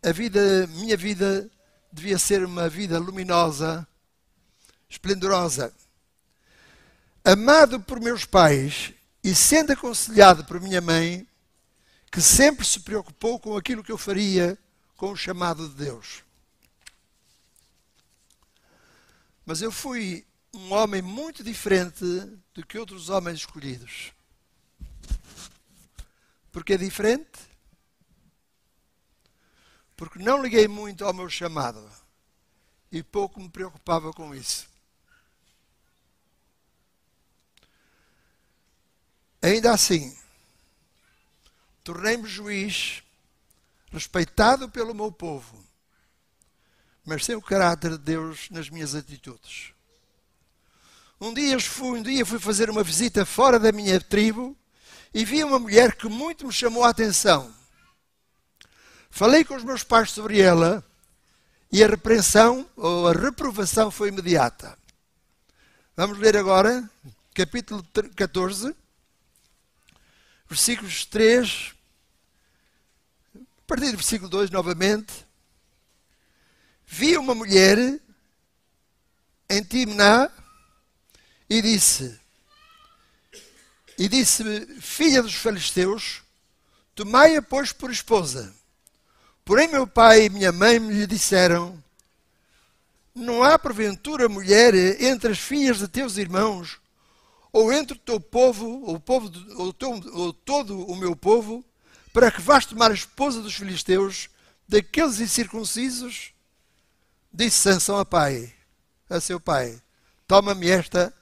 a 0.03 0.13
vida, 0.13 0.67
minha 0.67 0.95
vida 0.95 1.51
devia 1.91 2.19
ser 2.19 2.45
uma 2.45 2.69
vida 2.69 2.99
luminosa, 2.99 3.89
esplendorosa. 4.91 5.75
Amado 7.25 7.81
por 7.81 7.99
meus 7.99 8.27
pais 8.27 8.93
e 9.25 9.35
sendo 9.35 9.73
aconselhado 9.73 10.45
por 10.45 10.61
minha 10.61 10.83
mãe, 10.83 11.27
que 12.11 12.21
sempre 12.21 12.67
se 12.67 12.81
preocupou 12.81 13.41
com 13.41 13.57
aquilo 13.57 13.83
que 13.83 13.93
eu 13.93 13.97
faria 13.97 14.59
com 14.99 15.13
o 15.13 15.17
chamado 15.17 15.67
de 15.71 15.77
Deus. 15.77 16.23
Mas 19.47 19.63
eu 19.63 19.73
fui 19.73 20.27
um 20.55 20.73
homem 20.73 21.01
muito 21.01 21.43
diferente 21.43 22.05
do 22.53 22.67
que 22.67 22.79
outros 22.79 23.09
homens 23.09 23.39
escolhidos. 23.39 24.13
Porque 26.51 26.75
é 26.75 26.77
diferente? 26.77 27.41
Porque 29.97 30.19
não 30.19 30.43
liguei 30.43 30.69
muito 30.69 31.05
ao 31.05 31.15
meu 31.15 31.29
chamado 31.31 31.91
e 32.91 33.03
pouco 33.03 33.41
me 33.41 33.49
preocupava 33.49 34.13
com 34.13 34.35
isso. 34.35 34.69
Ainda 39.41 39.73
assim, 39.73 40.17
tornei-me 41.83 42.29
juiz, 42.29 43.03
respeitado 43.91 44.69
pelo 44.69 44.95
meu 44.95 45.11
povo, 45.11 45.65
mas 47.05 47.25
sem 47.25 47.35
o 47.35 47.43
caráter 47.43 47.93
de 47.93 47.99
Deus 47.99 48.51
nas 48.51 48.69
minhas 48.69 48.95
atitudes. 48.95 49.72
Um 51.23 51.33
dia 51.33 51.61
fui, 51.61 52.01
um 52.01 52.03
dia 52.03 52.27
fui 52.27 52.41
fazer 52.41 52.69
uma 52.69 52.83
visita 52.83 53.25
fora 53.25 53.57
da 53.57 53.71
minha 53.71 54.01
tribo 54.01 54.57
e 55.15 55.25
vi 55.25 55.45
uma 55.45 55.57
mulher 55.57 55.95
que 55.95 56.09
muito 56.09 56.45
me 56.45 56.53
chamou 56.53 56.83
a 56.83 56.89
atenção. 56.89 57.55
Falei 59.09 59.45
com 59.45 59.55
os 59.55 59.63
meus 59.63 59.85
pais 59.85 60.11
sobre 60.11 60.41
ela 60.41 60.85
e 61.71 61.85
a 61.85 61.87
repreensão 61.87 62.69
ou 62.77 63.07
a 63.07 63.13
reprovação 63.13 63.89
foi 63.89 64.09
imediata. 64.09 64.77
Vamos 65.97 66.19
ler 66.19 66.37
agora, 66.37 66.91
capítulo 67.33 67.87
14, 68.17 68.75
versículos 70.49 71.05
3, 71.07 71.73
a 73.37 73.39
partir 73.65 73.93
do 73.93 73.97
versículo 73.97 74.29
2 74.29 74.51
novamente. 74.51 75.25
Vi 76.85 77.17
uma 77.17 77.33
mulher 77.33 77.79
em 79.49 79.63
Timná 79.63 80.29
e 81.53 81.61
disse: 81.61 82.19
E 83.99 84.09
disse-me, 84.09 84.65
filha 84.81 85.23
dos 85.23 85.35
filisteus, 85.35 86.23
tomai-a, 86.95 87.43
pois, 87.43 87.73
por 87.73 87.91
esposa. 87.91 88.55
Porém, 89.45 89.69
meu 89.69 89.87
pai 89.87 90.25
e 90.25 90.31
minha 90.31 90.51
mãe 90.51 90.79
me 90.79 90.95
lhe 90.95 91.07
disseram: 91.07 91.83
Não 93.15 93.43
há 93.43 93.59
porventura 93.59 94.31
mulher 94.31 94.75
entre 95.03 95.33
as 95.33 95.39
filhas 95.39 95.79
de 95.79 95.89
teus 95.89 96.17
irmãos 96.17 96.81
ou 97.53 97.71
entre 97.71 97.99
o 97.99 98.01
teu 98.01 98.19
povo, 98.19 98.83
ou, 98.87 98.99
povo 98.99 99.31
ou, 99.57 99.75
teu, 99.75 99.91
ou 100.15 100.33
todo 100.33 100.87
o 100.87 100.97
meu 100.97 101.15
povo, 101.15 101.63
para 102.11 102.31
que 102.31 102.41
vás 102.41 102.65
tomar 102.65 102.91
a 102.91 102.95
esposa 102.95 103.43
dos 103.43 103.53
filisteus, 103.53 104.31
daqueles 104.67 105.21
incircuncisos? 105.21 106.33
Disse 107.31 107.59
Sansão 107.59 107.99
a 107.99 108.07
pai, 108.07 108.55
a 109.11 109.21
seu 109.21 109.39
pai, 109.39 109.83
toma-me 110.27 110.71
esta, 110.71 111.15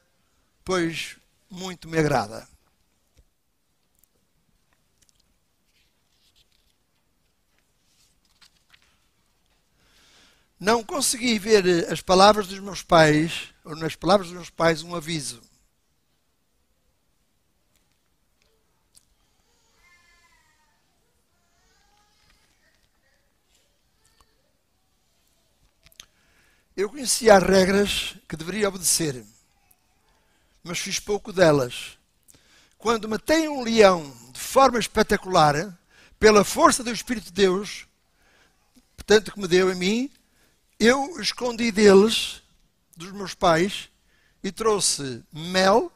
pois 0.70 1.16
muito 1.50 1.88
me 1.88 1.98
agrada. 1.98 2.48
Não 10.60 10.84
consegui 10.84 11.40
ver 11.40 11.92
as 11.92 12.00
palavras 12.00 12.46
dos 12.46 12.60
meus 12.60 12.84
pais, 12.84 13.52
ou 13.64 13.74
nas 13.74 13.96
palavras 13.96 14.28
dos 14.28 14.36
meus 14.36 14.48
pais, 14.48 14.84
um 14.84 14.94
aviso. 14.94 15.42
Eu 26.76 26.88
conhecia 26.88 27.34
as 27.34 27.42
regras 27.42 28.14
que 28.28 28.36
deveria 28.36 28.68
obedecer 28.68 29.26
mas 30.62 30.78
fiz 30.78 30.98
pouco 30.98 31.32
delas. 31.32 31.98
Quando 32.78 33.08
matei 33.08 33.48
um 33.48 33.62
leão 33.62 34.14
de 34.32 34.40
forma 34.40 34.78
espetacular, 34.78 35.78
pela 36.18 36.44
força 36.44 36.84
do 36.84 36.90
Espírito 36.90 37.26
de 37.26 37.32
Deus, 37.32 37.86
portanto 38.96 39.32
que 39.32 39.40
me 39.40 39.48
deu 39.48 39.70
a 39.70 39.74
mim, 39.74 40.10
eu 40.78 41.20
escondi 41.20 41.70
deles, 41.70 42.42
dos 42.96 43.12
meus 43.12 43.34
pais, 43.34 43.90
e 44.42 44.50
trouxe 44.50 45.22
mel 45.32 45.92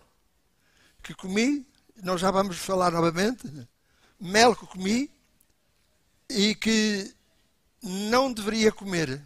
que 1.02 1.14
comi, 1.14 1.66
nós 2.02 2.20
já 2.20 2.30
vamos 2.30 2.56
falar 2.58 2.90
novamente, 2.90 3.50
mel 4.20 4.54
que 4.56 4.66
comi 4.66 5.10
e 6.28 6.54
que 6.54 7.14
não 7.82 8.32
deveria 8.32 8.72
comer, 8.72 9.22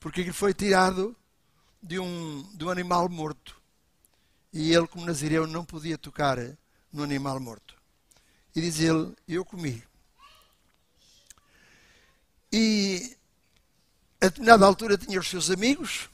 porque 0.00 0.20
ele 0.20 0.32
foi 0.32 0.54
tirado 0.54 1.14
de 1.82 1.98
um, 1.98 2.42
de 2.54 2.64
um 2.64 2.70
animal 2.70 3.08
morto. 3.08 3.61
E 4.52 4.72
ele, 4.72 4.86
como 4.86 5.06
nazireu, 5.06 5.46
não 5.46 5.64
podia 5.64 5.96
tocar 5.96 6.38
no 6.92 7.02
animal 7.02 7.40
morto. 7.40 7.74
E 8.54 8.60
diz 8.60 8.80
ele: 8.80 9.14
Eu 9.26 9.44
comi. 9.44 9.82
E 12.52 13.16
a 14.20 14.26
determinada 14.26 14.66
altura 14.66 14.98
tinha 14.98 15.18
os 15.18 15.28
seus 15.28 15.50
amigos, 15.50 16.10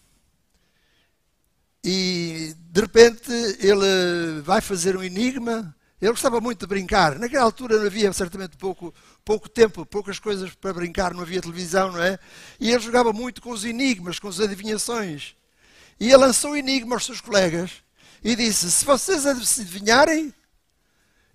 e 1.82 2.54
de 2.70 2.80
repente 2.80 3.32
ele 3.58 4.40
vai 4.42 4.60
fazer 4.60 4.96
um 4.96 5.02
enigma. 5.02 5.74
Ele 6.00 6.12
gostava 6.12 6.40
muito 6.40 6.60
de 6.60 6.66
brincar. 6.66 7.18
Naquela 7.18 7.42
altura 7.42 7.76
não 7.76 7.86
havia 7.86 8.12
certamente 8.12 8.56
pouco, 8.56 8.94
pouco 9.24 9.48
tempo, 9.48 9.84
poucas 9.84 10.20
coisas 10.20 10.54
para 10.54 10.72
brincar, 10.72 11.12
não 11.12 11.22
havia 11.22 11.40
televisão, 11.40 11.90
não 11.90 12.00
é? 12.00 12.20
E 12.60 12.70
ele 12.70 12.78
jogava 12.78 13.12
muito 13.12 13.42
com 13.42 13.50
os 13.50 13.64
enigmas, 13.64 14.20
com 14.20 14.28
as 14.28 14.38
adivinhações. 14.38 15.34
E 15.98 16.06
ele 16.06 16.18
lançou 16.18 16.52
o 16.52 16.56
enigma 16.56 16.94
aos 16.94 17.04
seus 17.04 17.20
colegas 17.20 17.82
e 18.22 18.34
disse: 18.36 18.70
Se 18.70 18.84
vocês 18.84 19.26
adivinharem, 19.26 20.34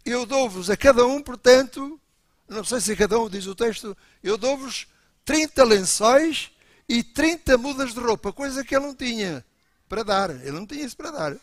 eu 0.06 0.26
dou-vos 0.26 0.70
a 0.70 0.78
cada 0.78 1.06
um, 1.06 1.22
portanto, 1.22 2.00
não 2.48 2.64
sei 2.64 2.82
se 2.82 2.96
cada 2.96 3.20
um 3.20 3.30
diz 3.30 3.46
o 3.48 3.56
texto, 3.56 3.96
eu 4.22 4.38
dou-vos 4.38 4.88
30 5.26 5.64
lençóis 5.64 6.52
e 6.88 7.04
30 7.04 7.58
mudas 7.58 7.94
de 7.94 8.00
roupa, 8.00 8.34
coisa 8.34 8.64
que 8.64 8.76
ele 8.76 8.86
não 8.86 8.96
tinha 8.96 9.46
para 9.88 10.04
dar. 10.04 10.30
Ele 10.30 10.52
não 10.52 10.66
tinha 10.66 10.86
isso 10.86 10.98
para 10.98 11.12
dar. 11.12 11.38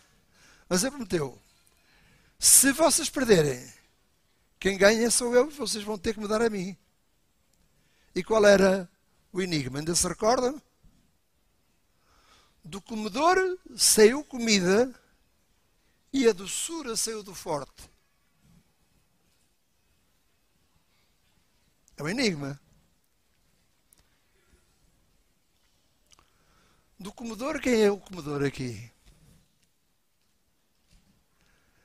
Mas 0.69 0.83
ele 0.83 0.91
prometeu: 0.91 1.39
se 2.39 2.73
vocês 2.73 3.09
perderem, 3.09 3.67
quem 4.59 4.77
ganha 4.77 5.11
sou 5.11 5.35
eu, 5.35 5.51
vocês 5.51 5.83
vão 5.83 5.99
ter 5.99 6.15
que 6.15 6.21
me 6.21 6.29
dar 6.29 6.43
a 6.43 6.51
mim. 6.51 6.77
E 8.15 8.23
qual 8.23 8.45
era 8.45 8.89
o 9.33 9.41
enigma? 9.41 9.79
Ainda 9.79 9.95
se 9.95 10.07
recordam? 10.07 10.61
Do 12.63 12.81
comedor 12.83 13.39
saiu 13.75 14.23
comida 14.23 14.95
e 16.13 16.29
a 16.29 16.33
doçura 16.33 16.97
saiu 16.97 17.23
do 17.23 17.35
forte. 17.35 17.91
É 21.97 22.03
um 22.03 22.09
enigma. 22.09 22.59
Do 26.99 27.13
comedor, 27.13 27.61
quem 27.61 27.83
é 27.83 27.91
o 27.91 27.99
comedor 27.99 28.45
aqui? 28.45 28.91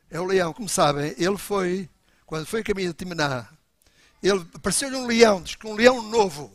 É 0.09 0.19
o 0.19 0.25
leão, 0.25 0.53
como 0.53 0.69
sabem, 0.69 1.13
ele 1.17 1.37
foi, 1.37 1.89
quando 2.25 2.45
foi 2.45 2.63
caminho 2.63 2.93
de 2.93 2.97
Timná, 2.97 3.49
ele 4.21 4.47
apareceu-lhe 4.53 4.95
um 4.95 5.05
leão, 5.05 5.41
diz 5.41 5.55
que 5.55 5.67
um 5.67 5.73
leão 5.73 6.01
novo. 6.01 6.51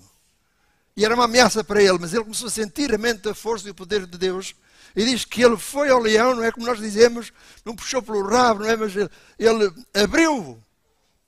E 0.96 1.04
era 1.04 1.14
uma 1.14 1.24
ameaça 1.24 1.62
para 1.62 1.82
ele, 1.82 1.98
mas 1.98 2.12
ele 2.12 2.24
começou 2.24 2.48
a 2.48 2.50
sentir 2.50 2.94
a 2.94 2.98
mente, 2.98 3.28
a 3.28 3.34
força 3.34 3.68
e 3.68 3.70
o 3.70 3.74
poder 3.74 4.06
de 4.06 4.18
Deus. 4.18 4.54
E 4.94 5.04
diz 5.04 5.24
que 5.24 5.42
ele 5.42 5.56
foi 5.56 5.90
ao 5.90 6.00
leão, 6.00 6.34
não 6.34 6.44
é 6.44 6.50
como 6.50 6.66
nós 6.66 6.78
dizemos, 6.78 7.32
não 7.64 7.76
puxou 7.76 8.02
pelo 8.02 8.26
rabo, 8.28 8.60
não 8.60 8.70
é? 8.70 8.76
Mas 8.76 8.94
ele, 8.96 9.10
ele 9.38 9.72
abriu 9.94 10.62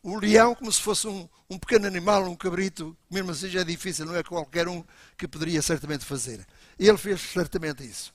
o 0.03 0.17
leão 0.17 0.55
como 0.55 0.71
se 0.71 0.81
fosse 0.81 1.07
um, 1.07 1.29
um 1.49 1.59
pequeno 1.59 1.87
animal, 1.87 2.25
um 2.25 2.35
cabrito, 2.35 2.97
mesmo 3.11 3.31
assim 3.31 3.49
já 3.49 3.61
é 3.61 3.65
difícil, 3.65 4.05
não 4.07 4.17
é 4.17 4.23
qualquer 4.23 4.67
um 4.67 4.85
que 5.17 5.29
poderia 5.29 5.63
certamente 5.63 6.05
fazer. 6.05 6.45
E 6.79 6.89
ele 6.89 6.99
fez 6.99 7.21
certamente 7.21 7.85
isso. 7.85 8.13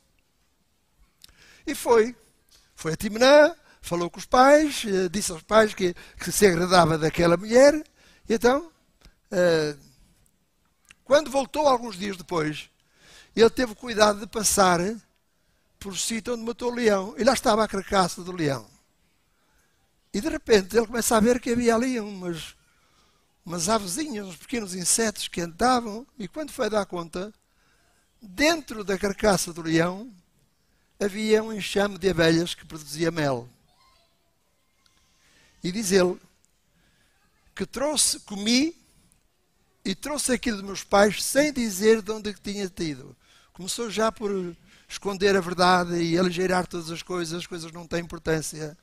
E 1.66 1.76
foi. 1.76 2.16
Foi 2.76 2.94
a 2.94 2.96
Timnã, 2.96 3.56
falou 3.82 4.10
com 4.10 4.20
os 4.20 4.26
pais, 4.26 4.84
eh, 4.86 5.10
disse 5.10 5.32
aos 5.32 5.42
pais 5.42 5.74
que, 5.74 5.96
que 6.20 6.32
se 6.32 6.46
agradava 6.46 6.98
daquela 6.98 7.38
mulher. 7.38 7.74
E 8.30 8.34
então, 8.34 8.72
uh, 9.32 9.80
quando 11.04 11.32
voltou 11.32 11.68
alguns 11.68 11.98
dias 11.98 12.18
depois, 12.18 12.70
ele 13.36 13.50
teve 13.50 13.74
cuidado 13.74 14.20
de 14.20 14.28
passar 14.28 14.80
por 15.80 15.94
o 15.94 15.98
sítio 15.98 16.34
onde 16.34 16.44
matou 16.44 16.72
o 16.72 16.76
leão. 16.76 17.16
E 17.18 17.24
lá 17.24 17.34
estava 17.34 17.64
a 17.64 17.68
carcaça 17.68 18.24
do 18.24 18.32
leão. 18.32 18.70
E 20.14 20.22
de 20.22 20.30
repente 20.30 20.76
ele 20.76 20.88
começa 20.88 21.16
a 21.16 21.20
ver 21.20 21.40
que 21.40 21.52
havia 21.52 21.76
ali 21.76 22.00
umas, 22.00 22.56
umas 23.46 23.70
avezinhas, 23.70 24.28
uns 24.28 24.38
pequenos 24.38 24.74
insetos 24.74 25.28
que 25.28 25.42
andavam. 25.42 26.08
E 26.18 26.28
quando 26.28 26.52
foi 26.52 26.70
dar 26.70 26.86
conta, 26.86 27.34
dentro 28.22 28.84
da 28.84 28.98
carcaça 28.98 29.54
do 29.54 29.62
leão 29.62 30.12
havia 31.00 31.44
um 31.44 31.54
enxame 31.54 31.98
de 31.98 32.10
abelhas 32.10 32.56
que 32.56 32.66
produzia 32.66 33.12
mel. 33.12 33.48
E 35.64 35.72
diz 35.72 35.92
ele 35.92 36.20
que 37.56 37.66
trouxe, 37.66 38.20
comi 38.22 38.76
e 39.84 39.96
trouxe 39.96 40.32
aquilo 40.32 40.58
dos 40.58 40.66
meus 40.66 40.84
pais 40.84 41.24
sem 41.24 41.52
dizer 41.52 42.02
de 42.02 42.12
onde 42.12 42.34
que 42.34 42.42
tinha 42.42 42.70
tido. 42.70 43.16
Começou 43.54 43.90
já 43.90 44.12
por 44.12 44.32
esconder 44.88 45.36
a 45.36 45.42
verdade 45.42 46.02
e 46.02 46.18
aligeirar 46.18 46.66
todas 46.66 46.90
as 46.90 47.02
coisas, 47.02 47.40
as 47.40 47.48
coisas 47.48 47.72
não 47.72 47.86
têm 47.86 48.02
importância. 48.02 48.78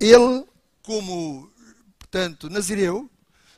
Ele, 0.00 0.46
como, 0.82 1.52
portanto, 1.98 2.48
nazireu, 2.48 3.10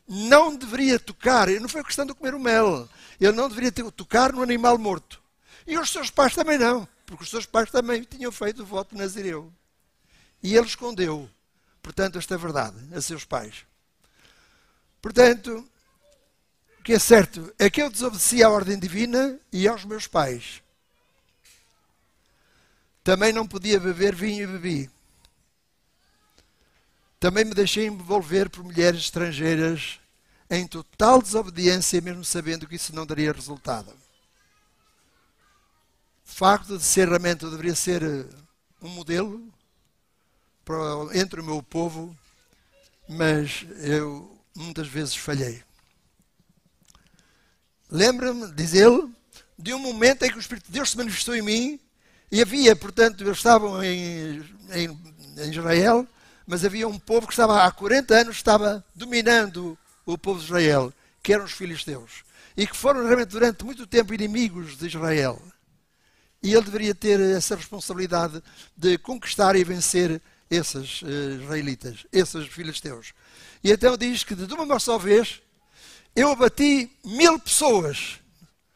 não 0.07 0.55
deveria 0.55 0.99
tocar, 0.99 1.49
não 1.49 1.69
foi 1.69 1.83
questão 1.85 2.05
de 2.05 2.15
comer 2.15 2.35
o 2.35 2.41
mel, 2.41 2.89
ele 3.21 3.33
não 3.33 3.49
deveria 3.49 3.73
tocar 3.73 4.33
no 4.33 4.43
animal 4.43 4.77
morto. 4.77 5.23
E 5.67 5.79
os 5.79 5.91
seus 5.91 6.11
pais 6.11 6.35
também 6.35 6.59
não, 6.59 6.87
porque 7.07 7.25
os 7.25 7.31
seus 7.31 7.47
pais 7.47 7.71
também 7.71 8.03
tinham 8.03 8.31
feito 8.31 8.63
o 8.63 8.67
voto 8.67 8.97
nazireu. 8.97 9.53
E 10.43 10.55
ele 10.55 10.67
escondeu, 10.67 11.31
portanto, 11.83 12.19
esta 12.19 12.37
verdade 12.37 12.77
a 12.95 13.01
seus 13.01 13.25
pais. 13.25 13.65
Portanto, 15.01 15.67
o 16.79 16.83
que 16.83 16.93
é 16.93 16.99
certo 16.99 17.55
é 17.59 17.71
que 17.71 17.81
eu 17.81 17.89
desobedeci 17.89 18.43
à 18.43 18.51
ordem 18.51 18.79
divina 18.79 19.41
e 19.51 19.67
aos 19.67 19.85
meus 19.87 20.07
pais. 20.07 20.64
Também 23.05 23.35
não 23.35 23.47
podia 23.47 23.79
beber 23.79 24.15
vinho 24.15 24.45
e 24.45 24.47
bebi. 24.47 24.91
Também 27.21 27.45
me 27.45 27.53
deixei 27.53 27.87
envolver 27.87 28.49
por 28.49 28.65
mulheres 28.65 29.03
estrangeiras 29.03 30.01
em 30.49 30.67
total 30.67 31.21
desobediência, 31.21 32.01
mesmo 32.01 32.25
sabendo 32.25 32.67
que 32.67 32.77
isso 32.77 32.95
não 32.95 33.05
daria 33.05 33.31
resultado. 33.31 33.91
O 36.27 36.33
facto 36.33 36.79
de 36.79 36.85
ser 36.85 37.07
realmente, 37.07 37.45
deveria 37.45 37.75
ser 37.75 38.03
eh, 38.03 38.27
um 38.81 38.89
modelo 38.89 39.53
para, 40.65 41.19
entre 41.19 41.43
o 41.43 41.45
meu 41.45 41.63
povo, 41.63 42.17
mas 43.07 43.67
eu 43.83 44.35
muitas 44.55 44.89
vezes 44.89 45.15
falhei. 45.15 45.63
Lembra-me, 47.91 48.51
diz 48.53 48.73
ele, 48.73 49.13
de 49.59 49.75
um 49.75 49.79
momento 49.79 50.25
em 50.25 50.31
que 50.31 50.39
o 50.39 50.41
Espírito 50.41 50.67
de 50.67 50.73
Deus 50.73 50.91
se 50.91 50.97
manifestou 50.97 51.37
em 51.37 51.43
mim 51.43 51.84
e 52.35 52.43
havia, 52.43 52.75
portanto, 52.75 53.23
eles 53.23 53.37
estavam 53.37 53.81
em, 53.81 54.45
em, 54.73 54.99
em 55.39 55.51
Israel, 55.51 56.05
mas 56.45 56.65
havia 56.65 56.89
um 56.89 56.99
povo 56.99 57.29
que 57.29 57.33
estava 57.33 57.63
há 57.63 57.71
40 57.71 58.13
anos 58.13 58.35
estava 58.35 58.85
dominando 58.93 59.79
o 60.05 60.19
povo 60.19 60.41
de 60.41 60.47
Israel, 60.47 60.93
que 61.23 61.33
eram 61.33 61.45
os 61.45 61.53
filisteus, 61.53 62.25
e 62.57 62.67
que 62.67 62.77
foram 62.77 63.07
realmente 63.07 63.29
durante 63.29 63.65
muito 63.65 63.87
tempo 63.87 64.13
inimigos 64.13 64.77
de 64.77 64.89
Israel. 64.89 65.41
E 66.43 66.53
ele 66.53 66.65
deveria 66.65 66.93
ter 66.93 67.21
essa 67.21 67.55
responsabilidade 67.55 68.43
de 68.77 68.99
conquistar 68.99 69.55
e 69.55 69.63
vencer 69.63 70.21
esses 70.51 71.03
uh, 71.03 71.41
israelitas, 71.41 72.05
esses 72.11 72.49
filisteus. 72.49 73.13
E 73.63 73.71
então 73.71 73.97
diz 73.97 74.25
que 74.25 74.35
de 74.35 74.53
uma 74.53 74.81
só 74.81 74.99
vez 74.99 75.41
eu 76.17 76.33
abati 76.33 76.91
mil 77.05 77.39
pessoas. 77.39 78.19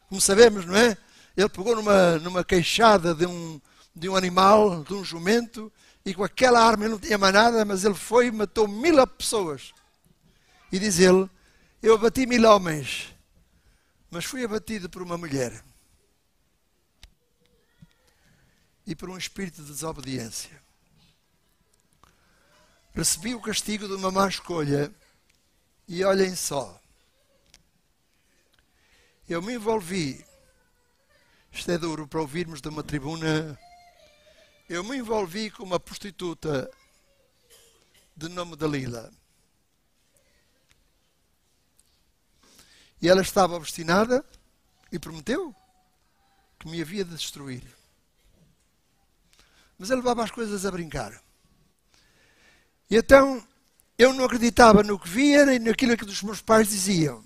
Como 0.07 0.21
sabemos, 0.21 0.65
não 0.65 0.77
é? 0.77 0.97
Ele 1.39 1.47
pegou 1.47 1.73
numa, 1.73 2.17
numa 2.17 2.43
queixada 2.43 3.15
de 3.15 3.25
um, 3.25 3.61
de 3.95 4.09
um 4.09 4.15
animal, 4.17 4.83
de 4.83 4.93
um 4.93 5.05
jumento, 5.05 5.71
e 6.03 6.13
com 6.13 6.21
aquela 6.21 6.61
arma 6.61 6.83
ele 6.83 6.91
não 6.91 6.99
tinha 6.99 7.17
mais 7.17 7.33
nada, 7.33 7.63
mas 7.63 7.85
ele 7.85 7.95
foi 7.95 8.27
e 8.27 8.31
matou 8.31 8.67
mil 8.67 9.07
pessoas. 9.07 9.73
E 10.69 10.77
diz 10.77 10.99
ele: 10.99 11.29
Eu 11.81 11.95
abati 11.95 12.25
mil 12.25 12.45
homens, 12.45 13.15
mas 14.11 14.25
fui 14.25 14.43
abatido 14.43 14.89
por 14.89 15.01
uma 15.01 15.17
mulher 15.17 15.63
e 18.85 18.93
por 18.93 19.09
um 19.09 19.17
espírito 19.17 19.61
de 19.61 19.71
desobediência. 19.71 20.61
Recebi 22.93 23.33
o 23.33 23.39
castigo 23.39 23.87
de 23.87 23.93
uma 23.93 24.11
má 24.11 24.27
escolha 24.27 24.93
e 25.87 26.03
olhem 26.03 26.35
só. 26.35 26.77
Eu 29.29 29.41
me 29.41 29.53
envolvi 29.53 30.27
Isto 31.51 31.71
é 31.71 31.77
duro 31.77 32.07
para 32.07 32.21
ouvirmos 32.21 32.61
de 32.61 32.69
uma 32.69 32.83
tribuna. 32.83 33.59
Eu 34.69 34.83
me 34.83 34.97
envolvi 34.97 35.49
com 35.49 35.63
uma 35.63 35.79
prostituta 35.79 36.69
de 38.15 38.29
nome 38.29 38.55
Dalila. 38.55 39.11
E 43.01 43.07
ela 43.07 43.21
estava 43.21 43.55
obstinada 43.55 44.23
e 44.91 44.99
prometeu 44.99 45.55
que 46.59 46.67
me 46.67 46.81
havia 46.81 47.05
de 47.05 47.15
destruir. 47.15 47.63
Mas 49.77 49.89
ele 49.89 50.01
levava 50.01 50.23
as 50.23 50.31
coisas 50.31 50.65
a 50.65 50.71
brincar. 50.71 51.21
E 52.89 52.97
então 52.97 53.41
eu 53.97 54.13
não 54.13 54.25
acreditava 54.25 54.83
no 54.83 54.99
que 54.99 55.07
via 55.07 55.45
nem 55.45 55.59
naquilo 55.59 55.95
que 55.95 56.03
os 56.03 56.23
meus 56.23 56.41
pais 56.41 56.69
diziam. 56.69 57.23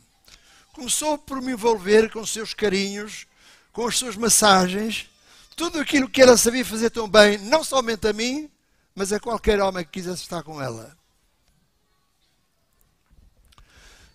Começou 0.73 1.17
por 1.17 1.41
me 1.41 1.51
envolver 1.51 2.11
com 2.11 2.25
seus 2.25 2.53
carinhos, 2.53 3.27
com 3.73 3.87
as 3.87 3.97
suas 3.97 4.15
massagens, 4.15 5.09
tudo 5.55 5.79
aquilo 5.79 6.07
que 6.07 6.21
ela 6.21 6.37
sabia 6.37 6.63
fazer 6.63 6.91
tão 6.91 7.09
bem, 7.09 7.39
não 7.39 7.63
somente 7.63 8.07
a 8.07 8.13
mim, 8.13 8.49
mas 8.93 9.11
a 9.11 9.19
qualquer 9.19 9.59
homem 9.59 9.83
que 9.83 9.91
quisesse 9.91 10.21
estar 10.21 10.43
com 10.43 10.61
ela. 10.61 10.95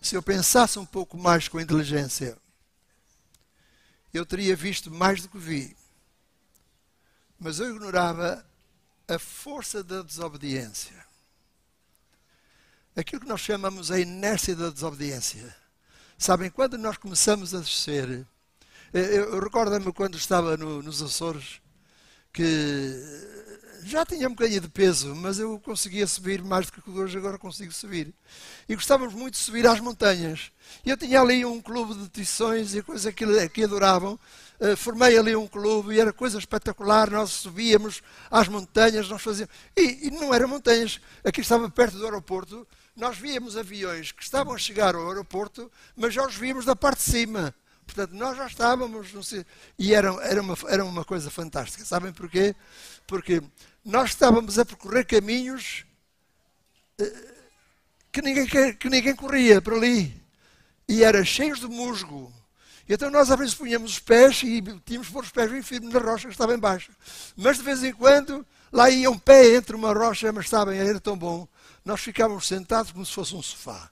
Se 0.01 0.15
eu 0.15 0.23
pensasse 0.23 0.79
um 0.79 0.87
pouco 0.87 1.19
mais 1.19 1.49
com 1.49 1.61
inteligência, 1.61 2.39
eu 4.15 4.25
teria 4.25 4.55
visto 4.55 4.91
mais 4.91 5.21
do 5.23 5.29
que 5.29 5.39
vi. 5.39 5.77
Mas 7.39 7.59
eu 7.59 7.75
ignorava 7.75 8.45
a 9.09 9.19
força 9.19 9.83
da 9.83 10.03
desobediência. 10.03 11.05
Aquilo 12.97 13.23
que 13.23 13.29
nós 13.29 13.41
chamamos 13.41 13.91
a 13.91 13.99
inércia 13.99 14.55
da 14.55 14.71
desobediência. 14.71 15.55
Sabem, 16.17 16.51
quando 16.51 16.79
nós 16.79 16.97
começamos 16.97 17.55
a 17.55 17.61
descer, 17.61 18.27
eu, 18.93 19.03
eu 19.03 19.41
recordo-me 19.41 19.93
quando 19.93 20.17
estava 20.17 20.57
no, 20.57 20.83
nos 20.83 21.03
Açores, 21.03 21.61
que 22.33 22.95
já 23.85 24.05
tinha 24.05 24.29
um 24.29 24.33
bocadinho 24.33 24.61
de 24.61 24.69
peso, 24.69 25.15
mas 25.15 25.39
eu 25.39 25.59
conseguia 25.61 26.07
subir 26.07 26.43
mais 26.43 26.67
do 26.67 26.73
que 26.73 26.91
hoje 26.91 27.17
agora 27.17 27.39
consigo 27.39 27.73
subir. 27.73 28.13
E 28.69 28.75
gostávamos 28.75 29.15
muito 29.15 29.35
de 29.35 29.41
subir 29.41 29.67
às 29.67 29.81
montanhas. 29.81 30.51
E 30.85 30.91
eu 30.91 30.97
tinha 30.97 31.21
ali 31.21 31.45
um 31.45 31.61
clube 31.61 31.95
de 31.95 32.09
tições 32.09 32.75
e 32.75 32.83
coisas 32.83 33.13
que, 33.15 33.49
que 33.49 33.65
adoravam. 33.65 34.19
Uh, 34.61 34.77
formei 34.77 35.17
ali 35.17 35.35
um 35.35 35.47
clube 35.47 35.95
e 35.95 36.01
era 36.01 36.13
coisa 36.13 36.39
espetacular. 36.39 37.11
Nós 37.11 37.31
subíamos 37.31 38.03
às 38.31 38.49
montanhas, 38.49 39.09
nós 39.09 39.23
fazíamos. 39.23 39.55
E, 39.77 40.09
e 40.09 40.11
não 40.11 40.35
eram 40.35 40.49
montanhas, 40.49 41.01
aqui 41.25 41.41
estava 41.41 41.71
perto 41.71 41.97
do 41.97 42.05
aeroporto. 42.05 42.67
Nós 42.95 43.17
víamos 43.17 43.57
aviões 43.57 44.13
que 44.13 44.23
estavam 44.23 44.53
a 44.53 44.59
chegar 44.59 44.95
ao 44.95 45.09
aeroporto, 45.09 45.71
mas 45.97 46.13
já 46.13 46.27
os 46.27 46.35
víamos 46.35 46.65
da 46.65 46.75
parte 46.75 46.99
de 46.99 47.11
cima. 47.11 47.55
Portanto, 47.89 48.13
nós 48.13 48.37
já 48.37 48.47
estávamos, 48.47 49.27
sei, 49.27 49.47
e 49.79 49.95
era, 49.95 50.11
era, 50.23 50.43
uma, 50.43 50.57
era 50.69 50.85
uma 50.85 51.05
coisa 51.07 51.31
fantástica. 51.31 51.83
Sabem 51.87 52.13
porquê? 52.13 52.55
Porque 53.07 53.43
nós 53.83 54.11
estávamos 54.11 54.59
a 54.59 54.65
percorrer 54.65 55.07
caminhos 55.07 55.87
eh, 56.99 57.35
que 58.13 58.21
ninguém, 58.21 58.47
que 58.77 58.91
ninguém 58.91 59.17
corria 59.17 59.63
por 59.63 59.73
ali. 59.73 60.23
E 60.87 61.03
era 61.03 61.25
cheios 61.25 61.61
de 61.61 61.67
musgo. 61.67 62.31
Então 62.87 63.11
nós 63.11 63.31
às 63.31 63.39
vezes 63.39 63.55
punhamos 63.55 63.93
os 63.93 63.99
pés 63.99 64.43
e 64.43 64.63
tínhamos 64.85 65.09
pôr 65.09 65.25
os 65.25 65.31
pés 65.31 65.51
bem 65.51 65.63
firmes 65.63 65.91
na 65.91 65.99
rocha 65.99 66.29
que 66.29 66.35
estava 66.35 66.55
em 66.55 66.59
baixo. 66.59 66.93
Mas 67.35 67.57
de 67.57 67.63
vez 67.63 67.83
em 67.83 67.93
quando 67.93 68.47
lá 68.71 68.91
ia 68.91 69.11
um 69.11 69.19
pé 69.19 69.57
entre 69.57 69.75
uma 69.75 69.95
rocha, 69.95 70.31
mas 70.31 70.45
estava 70.45 70.73
bem, 70.73 70.81
era 70.81 71.01
tão 71.01 71.17
bom. 71.17 71.49
Nós 71.87 72.03
ficávamos 72.03 72.47
sentados 72.47 72.93
como 72.93 73.05
se 73.07 73.13
fosse 73.13 73.35
um 73.35 73.43
sofá. 73.43 73.91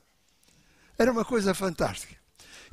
Era 0.99 1.11
uma 1.11 1.25
coisa 1.25 1.55
fantástica. 1.55 2.16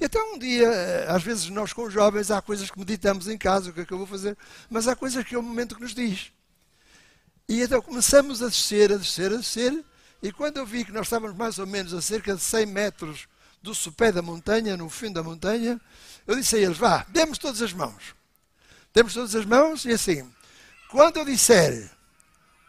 Então 0.06 0.34
um 0.34 0.38
dia, 0.38 0.68
eh, 0.68 1.06
às 1.08 1.24
vezes 1.24 1.50
nós 1.50 1.72
com 1.72 1.84
os 1.84 1.94
jovens, 1.94 2.30
há 2.30 2.42
coisas 2.42 2.70
que 2.70 2.78
meditamos 2.78 3.30
em 3.30 3.38
casa, 3.38 3.70
o 3.70 3.74
que 3.74 3.80
é 3.80 3.86
que 3.86 3.94
eu 3.94 3.98
vou 3.98 4.06
fazer, 4.06 4.38
mas 4.70 4.86
há 4.86 4.98
coisas 4.98 5.24
que 5.24 5.34
é 5.34 5.39
o 5.39 5.42
momento 5.42 5.76
que 5.76 5.82
nos 5.82 5.96
diz. 5.96 6.34
E 7.48 7.62
então 7.62 7.82
começamos 7.82 8.44
a 8.44 8.48
descer, 8.48 8.92
a 8.92 8.98
descer, 8.98 9.32
a 9.32 9.38
descer, 9.38 9.82
e 10.22 10.30
quando 10.30 10.58
eu 10.58 10.66
vi 10.66 10.84
que 10.84 10.92
nós 10.92 11.06
estávamos 11.06 11.38
mais 11.38 11.58
ou 11.58 11.66
menos 11.66 11.94
a 11.94 12.02
cerca 12.02 12.36
de 12.36 12.42
100 12.42 12.66
metros 12.66 13.30
do 13.62 13.74
sopé 13.74 14.12
da 14.12 14.22
montanha, 14.22 14.76
no 14.76 14.89
fim 14.89 15.10
da 15.10 15.24
montanha, 15.24 15.80
eu 16.28 16.36
disse 16.36 16.58
a 16.58 16.60
eles, 16.60 16.78
vá, 16.78 17.06
demos 17.08 17.38
todas 17.38 17.62
as 17.62 17.72
mãos. 17.72 18.13
Demos 18.94 19.13
todas 19.13 19.34
as 19.34 19.46
mãos 19.46 19.86
e 19.86 19.92
assim, 19.94 20.30
quando 20.89 21.16
eu 21.16 21.24
disser 21.24 21.89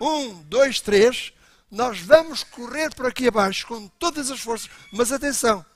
um, 0.01 0.41
dois, 0.45 0.81
três, 0.81 1.33
nós 1.69 1.99
vamos 1.99 2.45
correr 2.45 2.95
por 2.95 3.07
aqui 3.07 3.27
abaixo 3.27 3.67
com 3.67 3.89
todas 3.89 4.31
as 4.31 4.39
forças, 4.39 4.71
mas 4.93 5.11
atenção, 5.11 5.67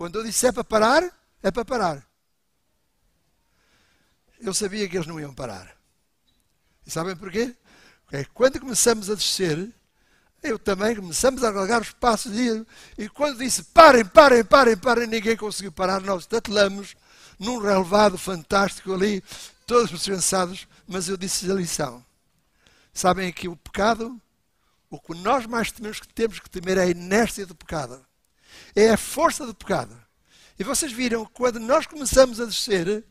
quando 0.00 0.18
eu 0.18 0.24
disser 0.24 0.50
para 0.50 0.64
parar, 0.64 1.02
é 1.42 1.50
para 1.50 1.62
parar. 1.62 2.02
Eu 4.40 4.54
sabia 4.54 4.88
que 4.88 4.96
eles 4.96 5.06
não 5.06 5.20
iam 5.20 5.34
parar. 5.34 5.76
E 6.86 6.90
sabem 6.90 7.14
porquê? 7.14 7.54
É 8.10 8.24
quando 8.24 8.58
começamos 8.58 9.10
a 9.10 9.14
descer, 9.14 9.70
eu 10.42 10.58
também 10.58 10.96
começamos 10.96 11.44
a 11.44 11.48
alargar 11.48 11.82
os 11.82 11.92
passos 11.92 12.32
e, 12.34 12.66
e 12.96 13.10
quando 13.10 13.40
disse 13.40 13.62
parem, 13.62 14.02
parem, 14.06 14.42
parem, 14.42 14.74
parem, 14.74 15.06
ninguém 15.06 15.36
conseguiu 15.36 15.70
parar, 15.70 16.00
nós 16.00 16.24
tatelamos 16.24 16.96
num 17.38 17.58
relevado 17.58 18.16
fantástico 18.16 18.94
ali, 18.94 19.22
todos 19.66 20.06
cansados, 20.06 20.66
mas 20.88 21.10
eu 21.10 21.16
disse 21.18 21.50
a 21.50 21.54
lição. 21.54 22.02
Sabem 22.94 23.30
que 23.30 23.48
o 23.48 23.54
pecado, 23.54 24.18
o 24.88 24.98
que 24.98 25.14
nós 25.16 25.44
mais 25.44 25.70
temos 25.70 26.00
que, 26.00 26.08
temos 26.08 26.40
que 26.40 26.48
temer 26.48 26.78
é 26.78 26.84
a 26.84 26.90
inércia 26.90 27.44
do 27.44 27.54
pecado. 27.54 28.02
É 28.74 28.90
a 28.90 28.96
força 28.96 29.46
do 29.46 29.54
pecado. 29.54 30.00
E 30.58 30.64
vocês 30.64 30.92
viram 30.92 31.24
quando 31.24 31.58
nós 31.58 31.86
começamos 31.86 32.40
a 32.40 32.44
descer, 32.44 33.04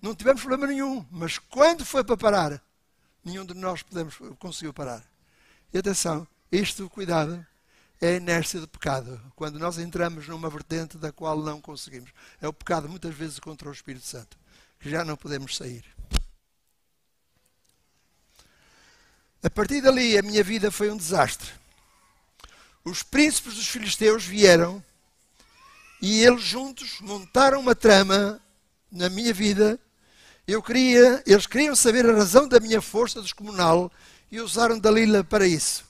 não 0.00 0.14
tivemos 0.14 0.42
problema 0.42 0.66
nenhum, 0.66 1.04
mas 1.10 1.38
quando 1.38 1.84
foi 1.84 2.04
para 2.04 2.16
parar, 2.16 2.62
nenhum 3.24 3.44
de 3.44 3.54
nós 3.54 3.82
podemos, 3.82 4.16
conseguiu 4.38 4.72
parar. 4.72 5.02
E 5.72 5.78
atenção, 5.78 6.26
isto, 6.52 6.88
cuidado, 6.88 7.44
é 8.00 8.08
a 8.08 8.16
inércia 8.16 8.60
do 8.60 8.68
pecado. 8.68 9.20
Quando 9.34 9.58
nós 9.58 9.78
entramos 9.78 10.28
numa 10.28 10.48
vertente 10.50 10.98
da 10.98 11.10
qual 11.10 11.40
não 11.40 11.60
conseguimos. 11.60 12.10
É 12.40 12.46
o 12.46 12.52
pecado, 12.52 12.88
muitas 12.88 13.14
vezes, 13.14 13.38
contra 13.38 13.68
o 13.68 13.72
Espírito 13.72 14.06
Santo, 14.06 14.38
que 14.78 14.90
já 14.90 15.04
não 15.04 15.16
podemos 15.16 15.56
sair. 15.56 15.84
A 19.42 19.50
partir 19.50 19.80
dali, 19.80 20.16
a 20.16 20.22
minha 20.22 20.44
vida 20.44 20.70
foi 20.70 20.90
um 20.90 20.96
desastre. 20.96 21.50
Os 22.84 23.02
príncipes 23.02 23.54
dos 23.54 23.68
filisteus 23.68 24.24
vieram 24.24 24.82
e 26.00 26.22
eles 26.22 26.42
juntos 26.42 27.00
montaram 27.00 27.60
uma 27.60 27.74
trama 27.74 28.40
na 28.92 29.08
minha 29.08 29.32
vida 29.32 29.80
eu 30.46 30.62
queria, 30.62 31.22
eles 31.26 31.46
queriam 31.46 31.74
saber 31.74 32.04
a 32.08 32.12
razão 32.12 32.46
da 32.46 32.60
minha 32.60 32.82
força 32.82 33.22
descomunal 33.22 33.90
e 34.30 34.40
usaram 34.40 34.78
Dalila 34.78 35.24
para 35.24 35.46
isso. 35.46 35.84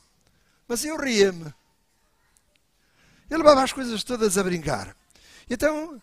Mas 0.68 0.85
eu 0.85 0.96
ria-me. 0.96 1.52
Eu 3.28 3.38
levava 3.38 3.64
as 3.64 3.72
coisas 3.72 4.04
todas 4.04 4.38
a 4.38 4.44
brincar. 4.44 4.96
Então, 5.50 6.00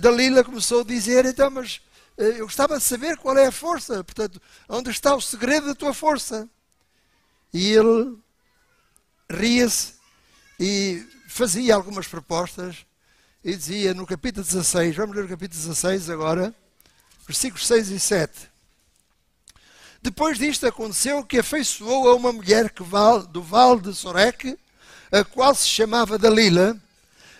Dalila 0.00 0.42
começou 0.42 0.80
a 0.80 0.84
dizer, 0.84 1.26
então, 1.26 1.50
mas 1.50 1.82
eh, 2.16 2.40
eu 2.40 2.46
gostava 2.46 2.78
de 2.78 2.82
saber 2.82 3.18
qual 3.18 3.36
é 3.36 3.46
a 3.46 3.52
força, 3.52 4.02
portanto, 4.02 4.40
onde 4.66 4.90
está 4.90 5.14
o 5.14 5.20
segredo 5.20 5.66
da 5.66 5.74
tua 5.74 5.92
força. 5.92 6.48
E 7.52 7.72
ele 7.72 8.16
ria-se 9.30 9.94
e 10.58 11.04
fazia 11.28 11.74
algumas 11.74 12.06
propostas 12.06 12.86
e 13.44 13.54
dizia 13.54 13.92
no 13.92 14.06
capítulo 14.06 14.44
16, 14.44 14.96
vamos 14.96 15.16
ler 15.16 15.24
o 15.24 15.28
capítulo 15.28 15.60
16 15.60 16.08
agora, 16.08 16.54
versículos 17.26 17.66
6 17.66 17.90
e 17.90 18.00
7. 18.00 18.54
Depois 20.00 20.38
disto 20.38 20.66
aconteceu 20.66 21.24
que 21.24 21.38
afeiçoou 21.38 22.08
a 22.08 22.14
uma 22.14 22.32
mulher 22.32 22.70
que 22.70 22.82
val, 22.82 23.22
do 23.22 23.42
vale 23.42 23.80
de 23.80 23.94
Soreque, 23.94 24.58
a 25.10 25.24
qual 25.24 25.54
se 25.54 25.66
chamava 25.66 26.18
Dalila. 26.18 26.76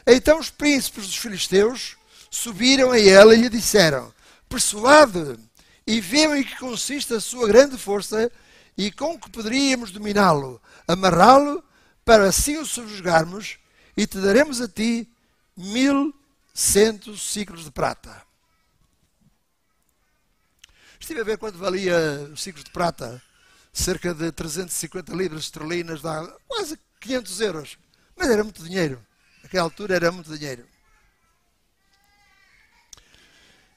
Então 0.07 0.39
os 0.39 0.51
príncipes 0.51 1.07
dos 1.07 1.17
filisteus 1.17 1.97
subiram 2.31 2.91
a 2.91 2.99
ela 2.99 3.35
e 3.35 3.41
lhe 3.41 3.49
disseram: 3.49 4.13
Persuade 4.49 5.39
e 5.87 6.01
vejam 6.01 6.37
em 6.37 6.43
que 6.43 6.57
consiste 6.57 7.13
a 7.13 7.21
sua 7.21 7.47
grande 7.47 7.77
força 7.77 8.31
e 8.77 8.91
com 8.91 9.19
que 9.19 9.31
poderíamos 9.31 9.91
dominá-lo, 9.91 10.61
amarrá-lo, 10.89 11.63
para 12.05 12.29
assim 12.29 12.59
o 12.59 12.67
subjugarmos, 12.67 13.59
e 13.97 14.07
te 14.07 14.19
daremos 14.19 14.61
a 14.61 14.69
ti 14.69 15.09
mil 15.57 16.15
cento 16.53 17.17
ciclos 17.17 17.65
de 17.65 17.71
prata. 17.71 18.23
Estive 21.01 21.21
a 21.21 21.25
ver 21.25 21.39
quanto 21.39 21.59
valia 21.59 21.97
os 22.33 22.43
ciclos 22.43 22.65
de 22.65 22.71
prata. 22.71 23.23
Cerca 23.73 24.15
de 24.15 24.31
350 24.31 25.13
libras 25.15 25.43
esterlinas, 25.43 26.01
dá 26.01 26.27
quase 26.47 26.79
500 27.01 27.41
euros. 27.41 27.79
Mas 28.17 28.31
era 28.31 28.43
muito 28.43 28.63
dinheiro. 28.63 29.05
Naquela 29.43 29.65
altura 29.65 29.97
era 29.97 30.13
muito 30.13 30.37
dinheiro. 30.37 30.67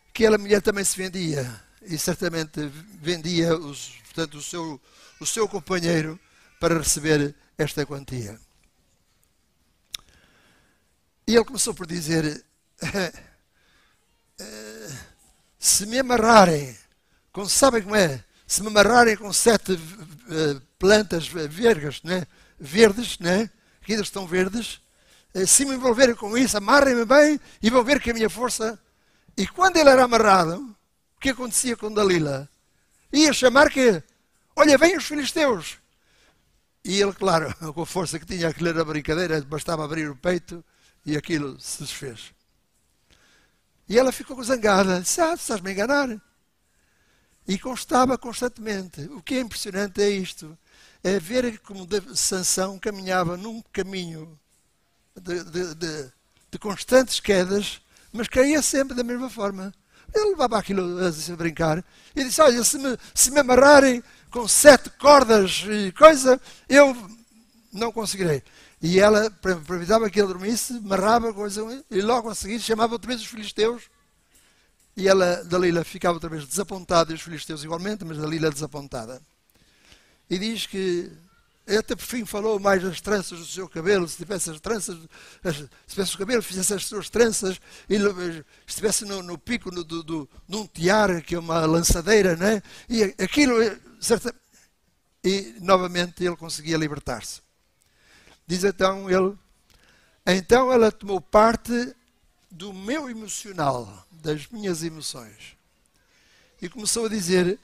Aquela 0.09 0.37
mulher 0.37 0.61
também 0.61 0.83
se 0.83 0.95
vendia. 0.95 1.61
E 1.81 1.97
certamente 1.97 2.65
vendia 3.01 3.55
os, 3.57 3.89
portanto, 4.05 4.37
o, 4.37 4.41
seu, 4.41 4.81
o 5.19 5.25
seu 5.25 5.47
companheiro 5.49 6.19
para 6.59 6.77
receber 6.77 7.35
esta 7.57 7.85
quantia. 7.85 8.39
E 11.25 11.35
ele 11.35 11.43
começou 11.43 11.73
por 11.73 11.85
dizer: 11.85 12.45
eh, 14.39 14.97
se 15.59 15.85
me 15.85 15.99
amarrarem, 15.99 16.77
com, 17.31 17.47
sabem 17.47 17.81
como 17.81 17.95
é? 17.95 18.23
Se 18.45 18.61
me 18.61 18.67
amarrarem 18.67 19.17
com 19.17 19.33
sete 19.33 19.73
uh, 19.73 20.61
plantas 20.79 21.27
vergas, 21.27 22.01
né? 22.03 22.25
verdes, 22.57 23.19
né? 23.19 23.49
que 23.81 23.91
ainda 23.91 24.03
estão 24.03 24.25
verdes, 24.25 24.79
uh, 25.35 25.45
se 25.45 25.65
me 25.65 25.75
envolverem 25.75 26.15
com 26.15 26.37
isso, 26.37 26.57
amarrem-me 26.57 27.03
bem 27.03 27.39
e 27.61 27.69
vão 27.69 27.83
ver 27.83 27.99
que 27.99 28.11
a 28.11 28.13
minha 28.13 28.29
força. 28.29 28.79
E 29.35 29.45
quando 29.45 29.75
ele 29.75 29.89
era 29.89 30.05
amarrado, 30.05 30.75
o 31.15 31.19
que 31.19 31.29
acontecia 31.29 31.75
com 31.75 31.91
Dalila? 31.91 32.49
Ia 33.11 33.33
chamar 33.33 33.69
que, 33.69 34.01
olha, 34.55 34.77
vem 34.77 34.95
os 34.95 35.05
filisteus. 35.05 35.77
E 36.87 37.01
ele, 37.01 37.11
claro, 37.11 37.53
com 37.73 37.81
a 37.81 37.85
força 37.85 38.17
que 38.17 38.25
tinha, 38.25 38.47
aquilo 38.47 38.69
era 38.69 38.85
brincadeira, 38.85 39.41
bastava 39.41 39.83
abrir 39.83 40.09
o 40.09 40.15
peito 40.15 40.63
e 41.05 41.17
aquilo 41.17 41.59
se 41.59 41.83
desfez. 41.83 42.33
E 43.89 43.99
ela 43.99 44.11
ficou 44.13 44.41
zangada, 44.41 45.01
disse, 45.01 45.19
ah, 45.19 45.33
estás-me 45.33 45.69
a 45.69 45.73
enganar. 45.73 46.21
E 47.45 47.59
constava 47.59 48.17
constantemente. 48.17 49.01
O 49.11 49.21
que 49.21 49.35
é 49.35 49.41
impressionante 49.41 50.01
é 50.01 50.09
isto, 50.09 50.57
é 51.03 51.19
ver 51.19 51.59
como 51.59 51.87
Sansão 52.15 52.79
caminhava 52.79 53.35
num 53.35 53.61
caminho 53.73 54.39
de, 55.21 55.43
de, 55.43 55.75
de, 55.75 56.11
de 56.51 56.59
constantes 56.59 57.19
quedas, 57.19 57.81
mas 58.13 58.29
caía 58.29 58.61
sempre 58.61 58.95
da 58.95 59.03
mesma 59.03 59.29
forma. 59.29 59.73
Ele 60.13 60.31
levava 60.31 60.57
aquilo 60.57 60.99
a, 61.05 61.35
brincar 61.35 61.83
e 62.15 62.23
disse: 62.23 62.41
Olha, 62.41 62.63
se 62.63 62.77
me, 62.77 62.97
se 63.13 63.31
me 63.31 63.39
amarrarem 63.39 64.01
com 64.31 64.47
sete 64.47 64.89
cordas 64.91 65.63
e 65.69 65.91
coisa, 65.91 66.39
eu 66.67 66.95
não 67.71 67.91
conseguirei. 67.91 68.43
E 68.81 68.99
ela 68.99 69.27
aproveitava 69.27 70.09
que 70.09 70.19
ele 70.19 70.27
dormisse, 70.27 70.77
amarrava 70.77 71.33
coisa, 71.33 71.61
e 71.89 72.01
logo 72.01 72.29
a 72.29 72.35
seguir 72.35 72.59
chamava 72.59 72.93
outra 72.93 73.07
vez 73.07 73.21
os 73.21 73.27
filisteus. 73.27 73.83
E 74.95 75.07
ela, 75.07 75.43
Dalila, 75.43 75.83
ficava 75.83 76.15
outra 76.15 76.29
vez 76.29 76.45
desapontada, 76.45 77.11
e 77.11 77.15
os 77.15 77.21
filisteus 77.21 77.63
igualmente, 77.63 78.03
mas 78.05 78.17
Dalila 78.17 78.49
desapontada. 78.49 79.21
E 80.29 80.37
diz 80.37 80.65
que 80.65 81.11
até 81.75 81.95
por 81.95 82.05
fim 82.05 82.23
falou 82.23 82.59
mais 82.59 82.81
das 82.81 83.01
tranças 83.01 83.39
do 83.39 83.45
seu 83.45 83.67
cabelo, 83.67 84.07
se 84.07 84.15
tivesse 84.15 84.49
as 84.49 84.59
tranças, 84.59 84.97
se 85.43 85.69
tivesse 85.87 86.15
o 86.15 86.17
cabelo, 86.17 86.41
fizesse 86.41 86.73
as 86.73 86.85
suas 86.85 87.09
tranças, 87.09 87.59
e 87.89 87.95
estivesse 88.65 89.03
no, 89.03 89.21
no 89.21 89.37
pico 89.37 89.69
no, 89.69 89.83
do, 89.83 90.01
do, 90.01 90.29
num 90.47 90.65
tiar, 90.65 91.21
que 91.21 91.35
é 91.35 91.39
uma 91.39 91.65
lançadeira, 91.65 92.37
né? 92.37 92.61
e 92.87 93.03
aquilo, 93.21 93.61
eh, 93.61 93.77
e 95.23 95.55
novamente 95.59 96.23
ele 96.23 96.37
conseguia 96.37 96.77
libertar-se. 96.77 97.41
Diz 98.45 98.63
então 98.63 99.09
ele, 99.09 99.37
então 100.25 100.71
ela 100.71 100.89
tomou 100.89 101.19
parte 101.19 101.93
do 102.49 102.71
meu 102.71 103.09
emocional, 103.09 104.07
das 104.09 104.47
minhas 104.47 104.83
emoções, 104.83 105.57
e 106.61 106.69
começou 106.69 107.07
a 107.07 107.09
dizer 107.09 107.59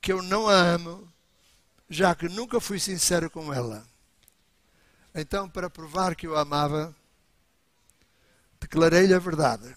que 0.00 0.12
eu 0.12 0.20
não 0.22 0.48
a 0.48 0.54
amo, 0.54 1.08
já 1.88 2.14
que 2.14 2.28
nunca 2.28 2.60
fui 2.60 2.78
sincero 2.78 3.30
com 3.30 3.52
ela. 3.52 3.86
Então, 5.14 5.48
para 5.48 5.70
provar 5.70 6.16
que 6.16 6.26
eu 6.26 6.36
a 6.36 6.40
amava, 6.40 6.94
declarei-lhe 8.60 9.14
a 9.14 9.18
verdade, 9.18 9.76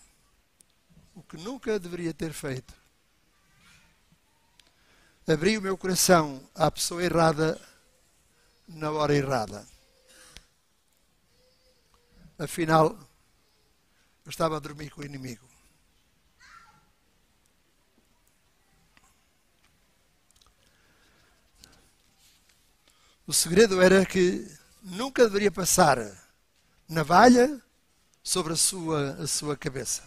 o 1.14 1.22
que 1.22 1.38
nunca 1.38 1.80
deveria 1.80 2.14
ter 2.14 2.34
feito. 2.34 2.74
Abri 5.28 5.58
o 5.58 5.62
meu 5.62 5.78
coração 5.78 6.42
à 6.56 6.72
pessoa 6.72 7.04
errada 7.04 7.60
na 8.68 8.92
hora 8.92 9.14
errada. 9.14 9.68
Afinal, 12.40 12.98
eu 14.26 14.30
estava 14.30 14.58
a 14.58 14.60
dormir 14.60 14.90
com 14.90 15.02
o 15.02 15.06
inimigo. 15.06 15.47
O 23.28 23.34
segredo 23.34 23.82
era 23.82 24.06
que 24.06 24.50
nunca 24.82 25.26
deveria 25.26 25.52
passar 25.52 26.00
navalha 26.88 27.62
sobre 28.24 28.54
a 28.54 28.56
sua, 28.56 29.22
a 29.22 29.28
sua 29.28 29.58
cabeça. 29.58 30.02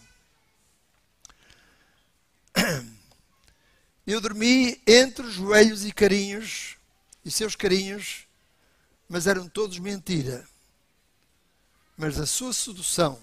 Eu 4.07 4.19
dormi 4.19 4.81
entre 4.87 5.23
os 5.23 5.35
joelhos 5.35 5.85
e 5.85 5.91
carinhos, 5.91 6.77
e 7.23 7.29
seus 7.29 7.55
carinhos, 7.55 8.27
mas 9.07 9.27
eram 9.27 9.47
todos 9.47 9.77
mentira. 9.77 10.43
Mas 11.95 12.19
a 12.19 12.25
sua 12.25 12.51
sedução 12.51 13.21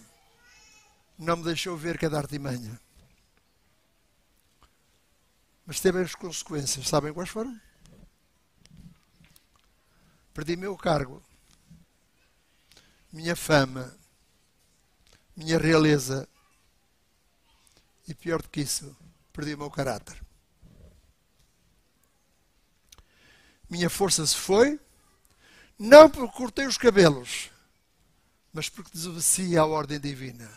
não 1.19 1.39
me 1.39 1.43
deixou 1.43 1.77
ver 1.77 1.99
cada 1.99 2.17
artimanha. 2.19 2.81
Mas 5.67 5.81
teve 5.81 6.01
as 6.01 6.15
consequências. 6.15 6.87
Sabem 6.87 7.13
quais 7.13 7.29
foram? 7.29 7.68
Perdi 10.39 10.55
meu 10.55 10.77
cargo, 10.77 11.21
minha 13.13 13.35
fama, 13.35 13.93
minha 15.37 15.59
realeza 15.59 16.29
e, 18.07 18.15
pior 18.15 18.41
do 18.41 18.49
que 18.49 18.61
isso, 18.61 18.97
perdi 19.33 19.55
o 19.55 19.59
meu 19.59 19.69
caráter. 19.69 20.17
Minha 23.69 23.91
força 23.91 24.25
se 24.25 24.37
foi, 24.37 24.79
não 25.77 26.09
porque 26.09 26.37
cortei 26.37 26.69
os 26.69 26.79
cabelos, 26.79 27.51
mas 28.53 28.69
porque 28.69 28.93
desobedeci 28.93 29.59
à 29.59 29.67
ordem 29.67 29.99
divina. 29.99 30.49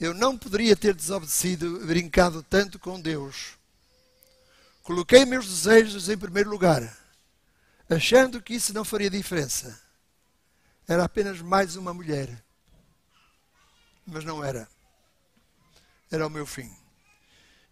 Eu 0.00 0.12
não 0.12 0.36
poderia 0.36 0.74
ter 0.74 0.92
desobedecido, 0.92 1.86
brincado 1.86 2.42
tanto 2.42 2.80
com 2.80 3.00
Deus 3.00 3.56
Coloquei 4.84 5.24
meus 5.24 5.46
desejos 5.46 6.10
em 6.10 6.18
primeiro 6.18 6.50
lugar, 6.50 6.94
achando 7.88 8.42
que 8.42 8.52
isso 8.52 8.74
não 8.74 8.84
faria 8.84 9.08
diferença. 9.08 9.80
Era 10.86 11.04
apenas 11.04 11.40
mais 11.40 11.74
uma 11.74 11.94
mulher. 11.94 12.44
Mas 14.06 14.26
não 14.26 14.44
era. 14.44 14.68
Era 16.10 16.26
o 16.26 16.30
meu 16.30 16.44
fim. 16.44 16.70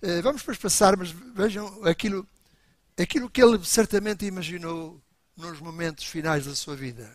Eh, 0.00 0.22
vamos 0.22 0.40
depois 0.40 0.56
passar, 0.56 0.96
mas 0.96 1.10
vejam 1.10 1.84
aquilo, 1.84 2.26
aquilo 2.98 3.28
que 3.28 3.42
ele 3.42 3.62
certamente 3.62 4.24
imaginou 4.24 4.98
nos 5.36 5.60
momentos 5.60 6.06
finais 6.06 6.46
da 6.46 6.54
sua 6.54 6.74
vida. 6.74 7.14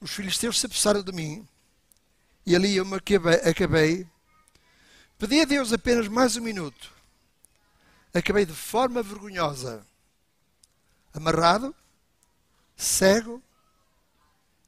Os 0.00 0.10
filisteus 0.10 0.58
se 0.58 0.64
apossaram 0.64 1.02
de 1.02 1.12
mim 1.12 1.46
e 2.46 2.56
ali 2.56 2.76
eu 2.76 2.84
me 2.86 2.96
acabei, 2.96 3.34
acabei 3.34 4.08
Pedi 5.18 5.40
a 5.40 5.44
Deus 5.46 5.72
apenas 5.72 6.08
mais 6.08 6.36
um 6.36 6.42
minuto. 6.42 6.92
Acabei 8.12 8.44
de 8.44 8.52
forma 8.52 9.02
vergonhosa, 9.02 9.86
amarrado, 11.14 11.74
cego 12.76 13.42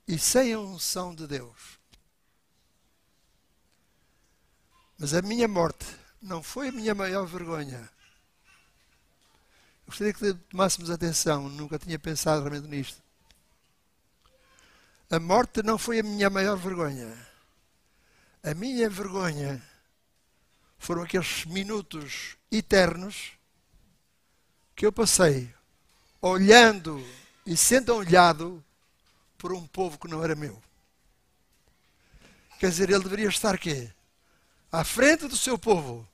e 0.06 0.18
sem 0.18 0.54
a 0.54 0.58
unção 0.58 1.14
de 1.14 1.26
Deus. 1.26 1.78
Mas 4.98 5.12
a 5.12 5.20
minha 5.20 5.46
morte 5.46 5.84
não 6.20 6.42
foi 6.42 6.68
a 6.68 6.72
minha 6.72 6.94
maior 6.94 7.26
vergonha. 7.26 7.88
Gostaria 9.86 10.14
que 10.14 10.34
tomássemos 10.50 10.90
atenção, 10.90 11.50
nunca 11.50 11.78
tinha 11.78 11.98
pensado 11.98 12.40
realmente 12.40 12.68
nisto. 12.68 13.02
A 15.10 15.20
morte 15.20 15.62
não 15.62 15.76
foi 15.76 16.00
a 16.00 16.02
minha 16.02 16.30
maior 16.30 16.56
vergonha. 16.56 17.28
A 18.42 18.54
minha 18.54 18.88
vergonha 18.88 19.62
foram 20.78 21.02
aqueles 21.02 21.44
minutos 21.44 22.36
eternos 22.50 23.32
que 24.74 24.86
eu 24.86 24.92
passei 24.92 25.52
olhando 26.20 27.04
e 27.44 27.56
sendo 27.56 27.94
olhado 27.94 28.64
por 29.36 29.52
um 29.52 29.66
povo 29.66 29.98
que 29.98 30.08
não 30.08 30.22
era 30.22 30.34
meu. 30.34 30.60
Quer 32.58 32.70
dizer, 32.70 32.90
ele 32.90 33.02
deveria 33.02 33.28
estar 33.28 33.54
aqui, 33.54 33.90
à 34.70 34.82
frente 34.82 35.28
do 35.28 35.36
seu 35.36 35.56
povo, 35.58 36.08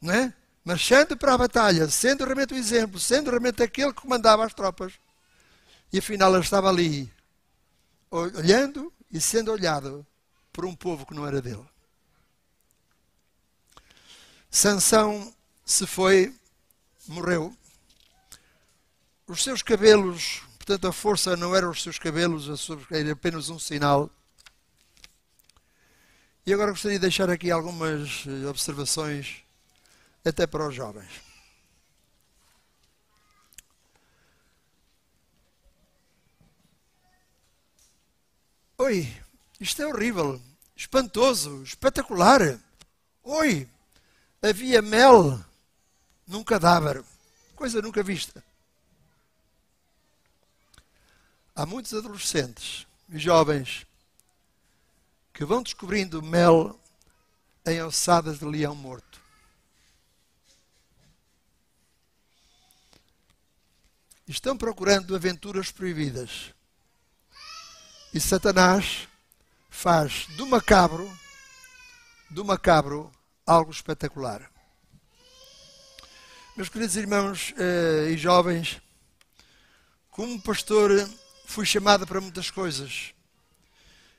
não 0.00 0.12
é? 0.12 0.34
marchando 0.64 1.16
para 1.16 1.34
a 1.34 1.38
batalha, 1.38 1.88
sendo 1.88 2.24
realmente 2.24 2.54
o 2.54 2.56
exemplo, 2.56 2.98
sendo 2.98 3.30
realmente 3.30 3.62
aquele 3.62 3.92
que 3.92 4.02
comandava 4.02 4.44
as 4.44 4.54
tropas. 4.54 4.92
E 5.92 5.98
afinal 5.98 6.32
ele 6.32 6.44
estava 6.44 6.68
ali, 6.68 7.12
olhando 8.10 8.92
e 9.10 9.20
sendo 9.20 9.50
olhado 9.50 10.06
por 10.52 10.64
um 10.64 10.74
povo 10.74 11.06
que 11.06 11.14
não 11.14 11.26
era 11.26 11.40
dele. 11.40 11.66
Sansão 14.50 15.32
se 15.64 15.86
foi, 15.86 16.34
morreu. 17.06 17.56
Os 19.26 19.44
seus 19.44 19.62
cabelos, 19.62 20.42
portanto 20.56 20.88
a 20.88 20.92
força 20.92 21.36
não 21.36 21.54
eram 21.54 21.70
os 21.70 21.82
seus 21.82 21.98
cabelos, 21.98 22.48
era 22.90 23.12
apenas 23.12 23.48
um 23.48 23.60
sinal. 23.60 24.10
E 26.44 26.52
agora 26.52 26.72
gostaria 26.72 26.98
de 26.98 27.02
deixar 27.02 27.30
aqui 27.30 27.50
algumas 27.50 28.24
eh, 28.26 28.46
observações, 28.48 29.44
até 30.24 30.46
para 30.48 30.66
os 30.66 30.74
jovens. 30.74 31.10
Oi, 38.78 39.06
isto 39.60 39.80
é 39.82 39.86
horrível. 39.86 40.40
espantoso, 40.74 41.62
espetacular. 41.62 42.58
Oi, 43.22 43.68
havia 44.42 44.80
mel 44.80 45.44
num 46.26 46.42
cadáver, 46.42 47.04
coisa 47.54 47.82
nunca 47.82 48.02
vista. 48.02 48.42
Há 51.54 51.66
muitos 51.66 51.92
adolescentes 51.92 52.86
e 53.08 53.18
jovens 53.18 53.86
que 55.34 55.44
vão 55.44 55.62
descobrindo 55.62 56.22
mel 56.22 56.78
em 57.66 57.82
ossadas 57.82 58.38
de 58.38 58.44
leão 58.44 58.74
morto. 58.74 59.20
Estão 64.26 64.56
procurando 64.56 65.14
aventuras 65.14 65.72
proibidas. 65.72 66.54
E 68.14 68.20
Satanás 68.20 69.08
faz 69.68 70.26
do 70.36 70.46
macabro, 70.46 71.10
do 72.30 72.44
macabro, 72.44 73.10
algo 73.46 73.70
espetacular. 73.70 74.50
Meus 76.56 76.68
queridos 76.68 76.96
irmãos 76.96 77.54
eh, 77.56 78.10
e 78.10 78.16
jovens, 78.16 78.80
como 80.10 80.40
pastor 80.42 80.90
fui 81.46 81.64
chamado 81.64 82.06
para 82.06 82.20
muitas 82.20 82.50
coisas. 82.50 83.14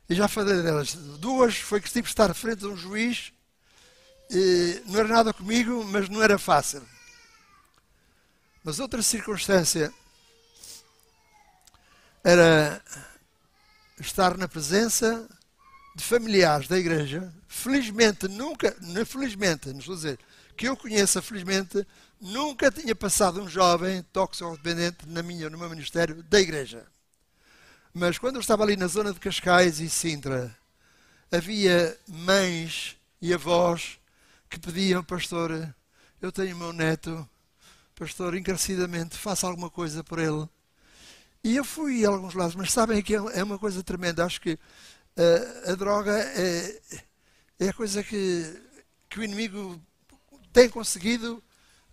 E 0.10 0.16
já 0.16 0.28
falei 0.28 0.62
delas. 0.62 0.94
Duas 0.94 1.56
foi 1.56 1.80
que 1.80 1.90
tive 1.90 2.04
que 2.04 2.10
estar 2.10 2.34
frente 2.34 2.66
a 2.66 2.68
um 2.68 2.76
juiz. 2.76 3.32
não 4.88 5.00
era 5.00 5.08
nada 5.08 5.34
comigo, 5.34 5.84
mas 5.86 6.10
não 6.10 6.22
era 6.22 6.38
fácil. 6.38 6.86
Mas 8.64 8.80
outra 8.80 9.02
circunstância 9.02 9.94
era 12.24 12.84
estar 14.00 14.38
na 14.38 14.48
presença 14.48 15.28
de 15.96 16.04
familiares 16.04 16.68
da 16.68 16.78
igreja. 16.78 17.34
Felizmente, 17.48 18.28
nunca, 18.28 18.76
felizmente, 19.06 19.70
não 19.70 19.80
estou 19.80 19.94
a 19.94 19.98
dizer, 19.98 20.20
que 20.56 20.68
eu 20.68 20.78
conheça, 20.78 21.22
felizmente, 21.22 21.86
nunca 22.20 22.72
tinha 22.72 22.96
passado 22.96 23.42
um 23.42 23.50
jovem 23.50 24.04
toxicodependente 24.14 25.08
na 25.08 25.24
minha, 25.24 25.50
no 25.50 25.58
meu 25.58 25.70
ministério 25.70 26.24
da 26.24 26.40
igreja. 26.40 26.86
Mas 27.94 28.18
quando 28.18 28.36
eu 28.36 28.42
estava 28.42 28.64
ali 28.64 28.78
na 28.78 28.88
zona 28.88 29.12
de 29.12 29.20
Cascais 29.20 29.80
e 29.80 29.90
Sintra, 29.90 30.56
havia 31.32 31.98
mães 32.08 32.96
e 33.22 33.34
avós 33.34 34.00
que 34.50 34.60
pediam, 34.60 35.04
pastor, 35.04 35.74
eu 36.22 36.32
tenho 36.32 36.56
meu 36.56 36.72
neto, 36.72 37.28
pastor, 37.96 38.36
encarecidamente, 38.36 39.18
faça 39.18 39.48
alguma 39.48 39.70
coisa 39.70 40.04
por 40.04 40.20
ele. 40.20 40.48
E 41.44 41.56
eu 41.56 41.66
fui 41.66 42.06
a 42.06 42.10
alguns 42.10 42.36
lados, 42.36 42.56
mas 42.56 42.72
sabem 42.72 43.02
que 43.02 43.16
é, 43.16 43.18
é 43.34 43.44
uma 43.44 43.58
coisa 43.58 43.82
tremenda. 43.82 44.24
Acho 44.24 44.40
que 44.40 44.60
uh, 45.22 45.72
a 45.72 45.76
droga 45.76 46.12
é, 46.12 46.82
é 47.60 47.70
a 47.70 47.74
coisa 47.74 48.04
que, 48.04 48.62
que 49.10 49.20
o 49.20 49.24
inimigo 49.24 49.82
tem 50.52 50.70
conseguido, 50.70 51.44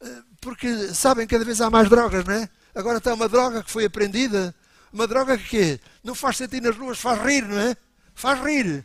uh, 0.00 0.24
porque 0.40 0.94
sabem 0.94 1.26
cada 1.26 1.44
vez 1.44 1.60
há 1.60 1.70
mais 1.70 1.88
drogas, 1.88 2.24
não 2.24 2.34
é? 2.34 2.48
Agora 2.74 2.98
está 2.98 3.12
uma 3.14 3.28
droga 3.28 3.62
que 3.62 3.70
foi 3.70 3.84
aprendida 3.84 4.54
uma 4.92 5.06
droga 5.06 5.36
que 5.36 5.80
não 6.02 6.14
faz 6.14 6.36
sentir 6.36 6.62
nas 6.62 6.76
ruas, 6.76 6.98
faz 6.98 7.20
rir, 7.22 7.46
não 7.46 7.58
é? 7.58 7.76
Faz 8.14 8.40
rir. 8.40 8.84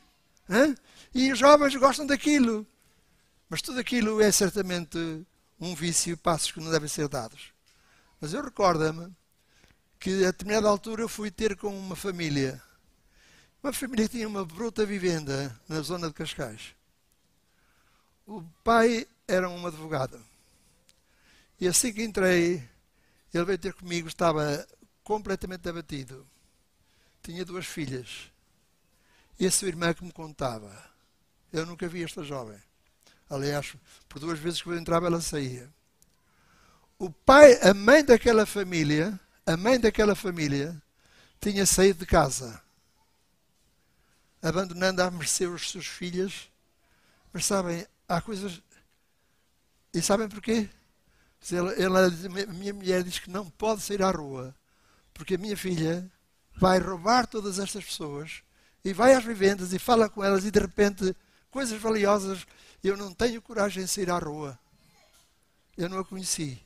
E 1.13 1.31
os 1.31 1.39
jovens 1.39 1.75
gostam 1.75 2.05
daquilo. 2.05 2.67
Mas 3.49 3.61
tudo 3.61 3.79
aquilo 3.79 4.21
é 4.21 4.31
certamente 4.31 4.97
um 5.59 5.75
vício, 5.75 6.17
passos 6.17 6.51
que 6.51 6.59
não 6.59 6.71
devem 6.71 6.89
ser 6.89 7.07
dados. 7.07 7.53
Mas 8.19 8.33
eu 8.33 8.43
recordo-me 8.43 9.11
que 9.99 10.25
a 10.25 10.31
determinada 10.31 10.67
altura 10.67 11.03
eu 11.03 11.09
fui 11.09 11.31
ter 11.31 11.55
com 11.55 11.77
uma 11.77 11.95
família. 11.95 12.61
Uma 13.63 13.71
família 13.71 14.09
tinha 14.09 14.27
uma 14.27 14.43
bruta 14.43 14.85
vivenda 14.85 15.57
na 15.69 15.79
zona 15.79 16.09
de 16.09 16.13
Cascais. 16.13 16.75
O 18.27 18.43
pai 18.61 19.07
era 19.25 19.49
um 19.49 19.65
advogado. 19.65 20.21
E 21.61 21.65
assim 21.65 21.93
que 21.93 22.03
entrei, 22.03 22.61
ele 23.33 23.45
veio 23.45 23.57
ter 23.57 23.73
comigo, 23.73 24.09
estava 24.09 24.67
completamente 25.01 25.69
abatido. 25.69 26.27
Tinha 27.21 27.45
duas 27.45 27.65
filhas. 27.65 28.29
E 29.39 29.47
a 29.47 29.51
sua 29.51 29.69
irmã 29.69 29.93
que 29.93 30.03
me 30.03 30.11
contava. 30.11 30.69
Eu 31.53 31.65
nunca 31.65 31.87
vi 31.87 32.03
esta 32.03 32.21
jovem. 32.21 32.61
Aliás, 33.29 33.77
por 34.09 34.19
duas 34.19 34.39
vezes 34.39 34.61
que 34.61 34.67
eu 34.67 34.77
entrava, 34.77 35.07
ela 35.07 35.21
saía. 35.21 35.71
O 36.99 37.09
pai, 37.09 37.57
a 37.61 37.73
mãe 37.73 38.03
daquela 38.03 38.45
família, 38.45 39.17
a 39.45 39.55
mãe 39.55 39.79
daquela 39.79 40.15
família, 40.15 40.83
tinha 41.39 41.65
saído 41.65 41.99
de 41.99 42.05
casa, 42.05 42.61
abandonando 44.43 45.01
a 45.01 45.09
mercê 45.09 45.47
os 45.47 45.71
seus 45.71 45.87
filhos. 45.87 46.51
Mas 47.31 47.45
sabem, 47.45 47.87
há 48.07 48.21
coisas. 48.21 48.61
E 49.91 50.01
sabem 50.01 50.29
porquê? 50.29 50.69
Ela, 51.51 51.73
ela, 51.73 52.07
a 52.07 52.53
minha 52.53 52.73
mulher 52.73 53.03
diz 53.03 53.17
que 53.17 53.29
não 53.29 53.49
pode 53.49 53.81
sair 53.81 54.03
à 54.03 54.11
rua 54.11 54.55
porque 55.13 55.35
a 55.35 55.37
minha 55.37 55.55
filha 55.55 56.09
vai 56.55 56.79
roubar 56.79 57.27
todas 57.27 57.59
estas 57.59 57.83
pessoas 57.83 58.43
e 58.83 58.93
vai 58.93 59.13
às 59.13 59.23
vivendas 59.23 59.71
e 59.73 59.79
fala 59.79 60.09
com 60.09 60.23
elas 60.23 60.43
e 60.45 60.51
de 60.51 60.59
repente 60.59 61.15
coisas 61.49 61.79
valiosas 61.79 62.45
eu 62.83 62.97
não 62.97 63.13
tenho 63.13 63.41
coragem 63.41 63.83
de 63.83 63.89
sair 63.89 64.09
à 64.09 64.17
rua. 64.17 64.59
Eu 65.77 65.87
não 65.87 65.99
a 65.99 66.05
conheci. 66.05 66.61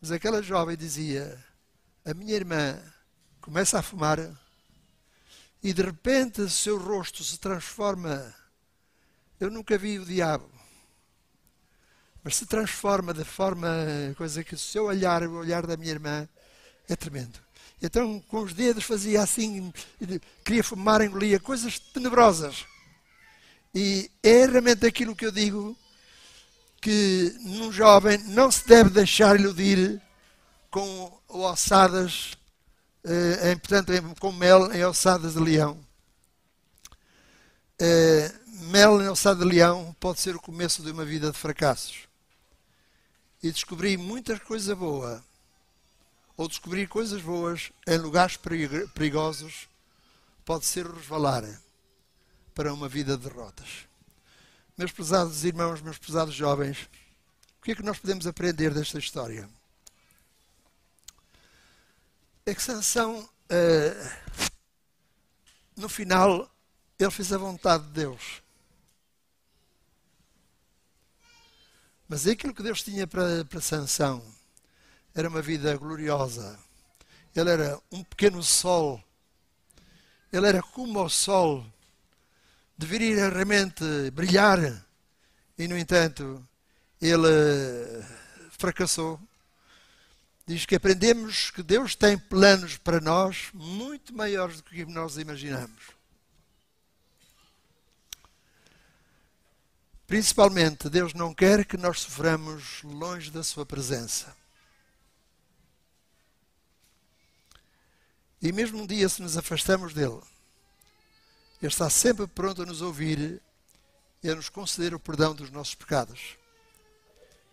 Mas 0.00 0.10
aquela 0.10 0.42
jovem 0.42 0.76
dizia: 0.76 1.42
A 2.04 2.12
minha 2.12 2.34
irmã 2.34 2.82
começa 3.42 3.78
a 3.78 3.82
fumar 3.82 4.18
e 5.62 5.74
de 5.74 5.82
repente 5.82 6.48
seu 6.48 6.78
rosto 6.78 7.22
se 7.22 7.38
transforma. 7.38 8.34
Eu 9.38 9.50
nunca 9.50 9.76
vi 9.76 9.98
o 9.98 10.06
diabo 10.06 10.50
mas 12.22 12.36
se 12.36 12.46
transforma 12.46 13.12
de 13.12 13.24
forma, 13.24 13.68
coisa 14.16 14.44
que 14.44 14.54
o 14.54 14.58
seu 14.58 14.84
olhar, 14.84 15.22
o 15.24 15.38
olhar 15.38 15.66
da 15.66 15.76
minha 15.76 15.90
irmã, 15.90 16.28
é 16.88 16.94
tremendo. 16.94 17.38
Então, 17.82 18.20
com 18.28 18.42
os 18.42 18.54
dedos 18.54 18.84
fazia 18.84 19.22
assim, 19.22 19.72
queria 20.44 20.62
fumar, 20.62 21.00
engolia, 21.00 21.40
coisas 21.40 21.80
tenebrosas. 21.80 22.64
E 23.74 24.08
é 24.22 24.46
realmente 24.46 24.86
aquilo 24.86 25.16
que 25.16 25.26
eu 25.26 25.32
digo, 25.32 25.76
que 26.80 27.34
num 27.40 27.72
jovem 27.72 28.18
não 28.18 28.50
se 28.52 28.66
deve 28.68 28.90
deixar 28.90 29.38
iludir 29.38 30.00
com 30.70 31.20
ossadas, 31.28 32.32
eh, 33.04 33.56
portanto, 33.56 33.92
com 34.20 34.32
mel 34.32 34.72
em 34.72 34.84
ossadas 34.84 35.34
de 35.34 35.40
leão. 35.40 35.78
Eh, 37.78 38.32
mel 38.70 39.02
em 39.02 39.08
ossada 39.08 39.44
de 39.44 39.50
leão 39.50 39.94
pode 39.98 40.20
ser 40.20 40.36
o 40.36 40.40
começo 40.40 40.82
de 40.82 40.90
uma 40.90 41.04
vida 41.04 41.30
de 41.30 41.38
fracassos 41.38 42.08
e 43.42 43.50
descobrir 43.50 43.96
muitas 43.96 44.38
coisas 44.38 44.76
boas, 44.76 45.20
ou 46.36 46.46
descobrir 46.46 46.86
coisas 46.86 47.20
boas 47.20 47.72
em 47.86 47.98
lugares 47.98 48.38
perigosos, 48.94 49.68
pode 50.44 50.64
ser 50.64 50.86
resvalar 50.86 51.44
para 52.54 52.72
uma 52.72 52.88
vida 52.88 53.16
de 53.16 53.28
derrotas. 53.28 53.86
Meus 54.78 54.92
pesados 54.92 55.44
irmãos, 55.44 55.80
meus 55.80 55.98
pesados 55.98 56.34
jovens, 56.34 56.88
o 57.58 57.64
que 57.64 57.72
é 57.72 57.74
que 57.74 57.82
nós 57.82 57.98
podemos 57.98 58.26
aprender 58.26 58.72
desta 58.72 58.98
história? 58.98 59.48
É 62.44 62.52
que 62.52 62.60
Sansão, 62.62 63.28
eh, 63.48 63.94
no 65.76 65.88
final, 65.88 66.50
ele 66.98 67.10
fez 67.12 67.32
a 67.32 67.38
vontade 67.38 67.84
de 67.84 67.90
Deus. 67.90 68.42
Mas 72.08 72.26
aquilo 72.26 72.52
que 72.52 72.62
Deus 72.62 72.82
tinha 72.82 73.06
para, 73.06 73.44
para 73.44 73.60
Sansão 73.60 74.24
era 75.14 75.28
uma 75.28 75.40
vida 75.40 75.76
gloriosa. 75.76 76.58
Ele 77.34 77.48
era 77.48 77.80
um 77.92 78.02
pequeno 78.02 78.42
sol. 78.42 79.02
Ele 80.32 80.48
era 80.48 80.60
como 80.60 81.00
o 81.00 81.08
sol. 81.08 81.64
Deveria 82.76 83.28
realmente 83.28 84.10
brilhar. 84.10 84.84
E, 85.56 85.68
no 85.68 85.78
entanto, 85.78 86.44
ele 87.00 88.02
fracassou. 88.50 89.20
Diz 90.46 90.66
que 90.66 90.74
aprendemos 90.74 91.50
que 91.50 91.62
Deus 91.62 91.94
tem 91.94 92.18
planos 92.18 92.76
para 92.76 93.00
nós 93.00 93.48
muito 93.54 94.12
maiores 94.12 94.60
do 94.60 94.64
que 94.64 94.84
nós 94.84 95.16
imaginamos. 95.16 95.92
Principalmente, 100.06 100.90
Deus 100.90 101.14
não 101.14 101.32
quer 101.32 101.64
que 101.64 101.76
nós 101.76 102.00
soframos 102.00 102.82
longe 102.82 103.30
da 103.30 103.42
Sua 103.42 103.64
presença. 103.64 104.36
E 108.42 108.52
mesmo 108.52 108.82
um 108.82 108.86
dia, 108.86 109.08
se 109.08 109.22
nos 109.22 109.38
afastamos 109.38 109.94
dele, 109.94 110.20
Ele 111.62 111.70
está 111.70 111.88
sempre 111.88 112.26
pronto 112.26 112.62
a 112.62 112.66
nos 112.66 112.82
ouvir 112.82 113.40
e 114.22 114.28
a 114.28 114.34
nos 114.34 114.48
conceder 114.48 114.92
o 114.92 115.00
perdão 115.00 115.34
dos 115.34 115.50
nossos 115.50 115.76
pecados 115.76 116.36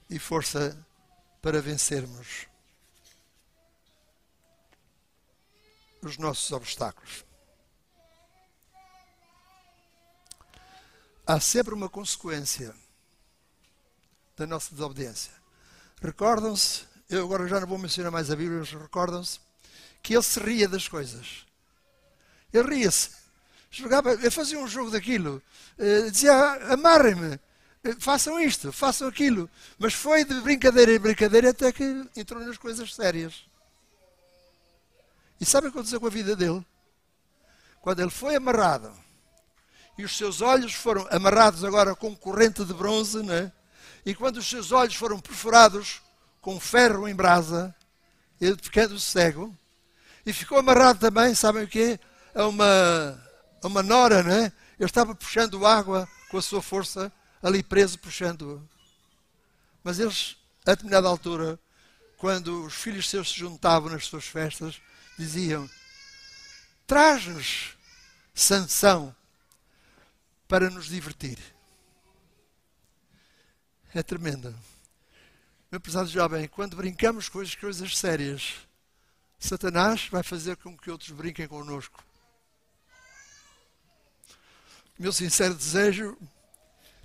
e 0.09 0.17
força 0.17 0.75
para 1.41 1.61
vencermos 1.61 2.48
os 6.09 6.17
nossos 6.17 6.51
obstáculos. 6.51 7.23
Há 11.25 11.39
sempre 11.39 11.73
uma 11.73 11.87
consequência 11.87 12.75
da 14.35 14.47
nossa 14.47 14.73
desobediência. 14.73 15.31
Recordam-se, 16.01 16.83
eu 17.09 17.23
agora 17.23 17.47
já 17.47 17.59
não 17.59 17.67
vou 17.67 17.77
mencionar 17.77 18.11
mais 18.11 18.31
a 18.31 18.35
Bíblia, 18.35 18.59
mas 18.59 18.71
recordam-se 18.71 19.39
que 20.01 20.15
ele 20.15 20.23
se 20.23 20.39
ria 20.39 20.67
das 20.67 20.87
coisas. 20.87 21.45
Ele 22.51 22.75
ria-se. 22.75 23.11
Jogava, 23.69 24.13
eu 24.13 24.31
fazia 24.31 24.57
um 24.57 24.67
jogo 24.67 24.89
daquilo. 24.89 25.41
Eu 25.77 26.09
dizia, 26.09 26.33
ah, 26.33 26.73
amarrem-me, 26.73 27.39
eh, 27.83 27.95
façam 27.99 28.39
isto, 28.39 28.71
façam 28.71 29.07
aquilo. 29.07 29.47
Mas 29.77 29.93
foi 29.93 30.25
de 30.25 30.39
brincadeira 30.41 30.93
em 30.93 30.99
brincadeira 30.99 31.51
até 31.51 31.71
que 31.71 31.83
entrou 32.15 32.43
nas 32.43 32.57
coisas 32.57 32.95
sérias. 32.95 33.48
E 35.39 35.45
sabe 35.45 35.67
o 35.67 35.71
que 35.71 35.77
aconteceu 35.77 35.99
com 35.99 36.07
a 36.07 36.11
vida 36.11 36.35
dele? 36.35 36.65
Quando 37.81 38.01
ele 38.01 38.11
foi 38.11 38.35
amarrado 38.35 38.91
e 39.97 40.03
os 40.03 40.15
seus 40.15 40.41
olhos 40.41 40.73
foram 40.73 41.07
amarrados 41.11 41.63
agora 41.63 41.95
com 41.95 42.15
corrente 42.15 42.63
de 42.63 42.73
bronze, 42.73 43.21
né? 43.23 43.51
e 44.05 44.15
quando 44.15 44.37
os 44.37 44.49
seus 44.49 44.71
olhos 44.71 44.95
foram 44.95 45.19
perfurados 45.19 46.01
com 46.41 46.59
ferro 46.59 47.07
em 47.07 47.15
brasa, 47.15 47.75
ele 48.39 48.57
ficando 48.61 48.99
cego, 48.99 49.55
e 50.25 50.31
ficou 50.31 50.57
amarrado 50.57 50.99
também, 50.99 51.35
sabem 51.35 51.63
o 51.63 51.67
quê? 51.67 51.99
A 52.33 52.47
uma, 52.47 53.21
a 53.61 53.67
uma 53.67 53.83
nora, 53.83 54.23
né? 54.23 54.51
Ele 54.79 54.87
estava 54.87 55.13
puxando 55.15 55.65
água 55.65 56.07
com 56.29 56.37
a 56.37 56.41
sua 56.41 56.61
força, 56.61 57.11
ali 57.41 57.61
preso, 57.63 57.99
puxando. 57.99 58.67
Mas 59.83 59.99
eles, 59.99 60.37
a 60.65 60.71
determinada 60.71 61.07
altura, 61.07 61.59
quando 62.17 62.65
os 62.65 62.73
filhos 62.73 63.09
seus 63.09 63.29
se 63.29 63.39
juntavam 63.39 63.89
nas 63.89 64.05
suas 64.05 64.25
festas, 64.25 64.79
diziam: 65.19 65.69
Traz-nos 66.87 67.77
Sansão 68.33 69.13
para 70.47 70.69
nos 70.69 70.87
divertir. 70.87 71.37
É 73.93 74.01
tremendo. 74.01 74.57
Meu 75.69 75.79
prezado 75.79 76.09
jovem, 76.09 76.47
quando 76.47 76.77
brincamos 76.77 77.27
com 77.27 77.41
as 77.41 77.53
coisas 77.53 77.97
sérias, 77.97 78.55
Satanás 79.37 80.07
vai 80.07 80.23
fazer 80.23 80.55
com 80.57 80.75
que 80.77 80.89
outros 80.89 81.11
brinquem 81.11 81.47
connosco. 81.47 82.03
Meu 84.97 85.11
sincero 85.11 85.53
desejo 85.53 86.17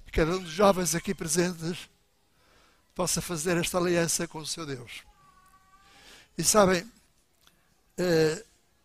que 0.06 0.12
cada 0.12 0.36
um 0.36 0.42
dos 0.42 0.52
jovens 0.52 0.94
aqui 0.94 1.14
presentes 1.14 1.90
possa 2.94 3.20
fazer 3.20 3.56
esta 3.56 3.76
aliança 3.76 4.28
com 4.28 4.38
o 4.38 4.46
seu 4.46 4.64
Deus. 4.64 5.02
E 6.38 6.42
sabem, 6.42 6.90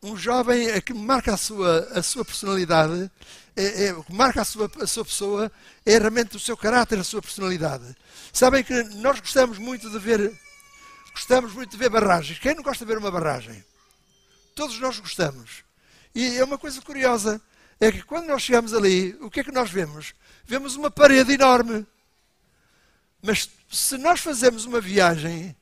um 0.03 0.15
jovem 0.17 0.69
é 0.69 0.79
que 0.81 0.93
marca 0.93 1.33
a 1.33 1.37
sua, 1.37 1.79
a 1.93 2.03
sua 2.03 2.23
personalidade, 2.23 3.11
é, 3.55 3.87
é, 3.87 3.93
que 3.93 4.13
marca 4.13 4.41
a 4.41 4.45
sua, 4.45 4.71
a 4.79 4.87
sua 4.87 5.05
pessoa, 5.05 5.51
é 5.85 5.97
realmente 5.97 6.37
o 6.37 6.39
seu 6.39 6.55
caráter, 6.55 6.99
a 6.99 7.03
sua 7.03 7.21
personalidade. 7.21 7.95
Sabem 8.31 8.63
que 8.63 8.83
nós 8.95 9.19
gostamos 9.19 9.57
muito 9.57 9.89
de 9.89 9.99
ver 9.99 10.31
Gostamos 11.19 11.53
muito 11.53 11.71
de 11.71 11.77
ver 11.77 11.89
barragens. 11.89 12.39
Quem 12.39 12.55
não 12.55 12.63
gosta 12.63 12.85
de 12.85 12.89
ver 12.89 12.97
uma 12.97 13.11
barragem? 13.11 13.63
Todos 14.55 14.79
nós 14.79 14.99
gostamos. 14.99 15.65
E 16.15 16.37
é 16.37 16.43
uma 16.45 16.57
coisa 16.57 16.81
curiosa. 16.81 17.41
É 17.77 17.91
que 17.91 18.01
quando 18.01 18.27
nós 18.27 18.41
chegamos 18.41 18.73
ali, 18.73 19.17
o 19.19 19.29
que 19.29 19.41
é 19.41 19.43
que 19.43 19.51
nós 19.51 19.69
vemos? 19.69 20.13
Vemos 20.45 20.77
uma 20.77 20.89
parede 20.89 21.33
enorme. 21.33 21.85
Mas 23.21 23.49
se 23.69 23.97
nós 23.97 24.21
fazemos 24.21 24.63
uma 24.63 24.79
viagem, 24.79 25.53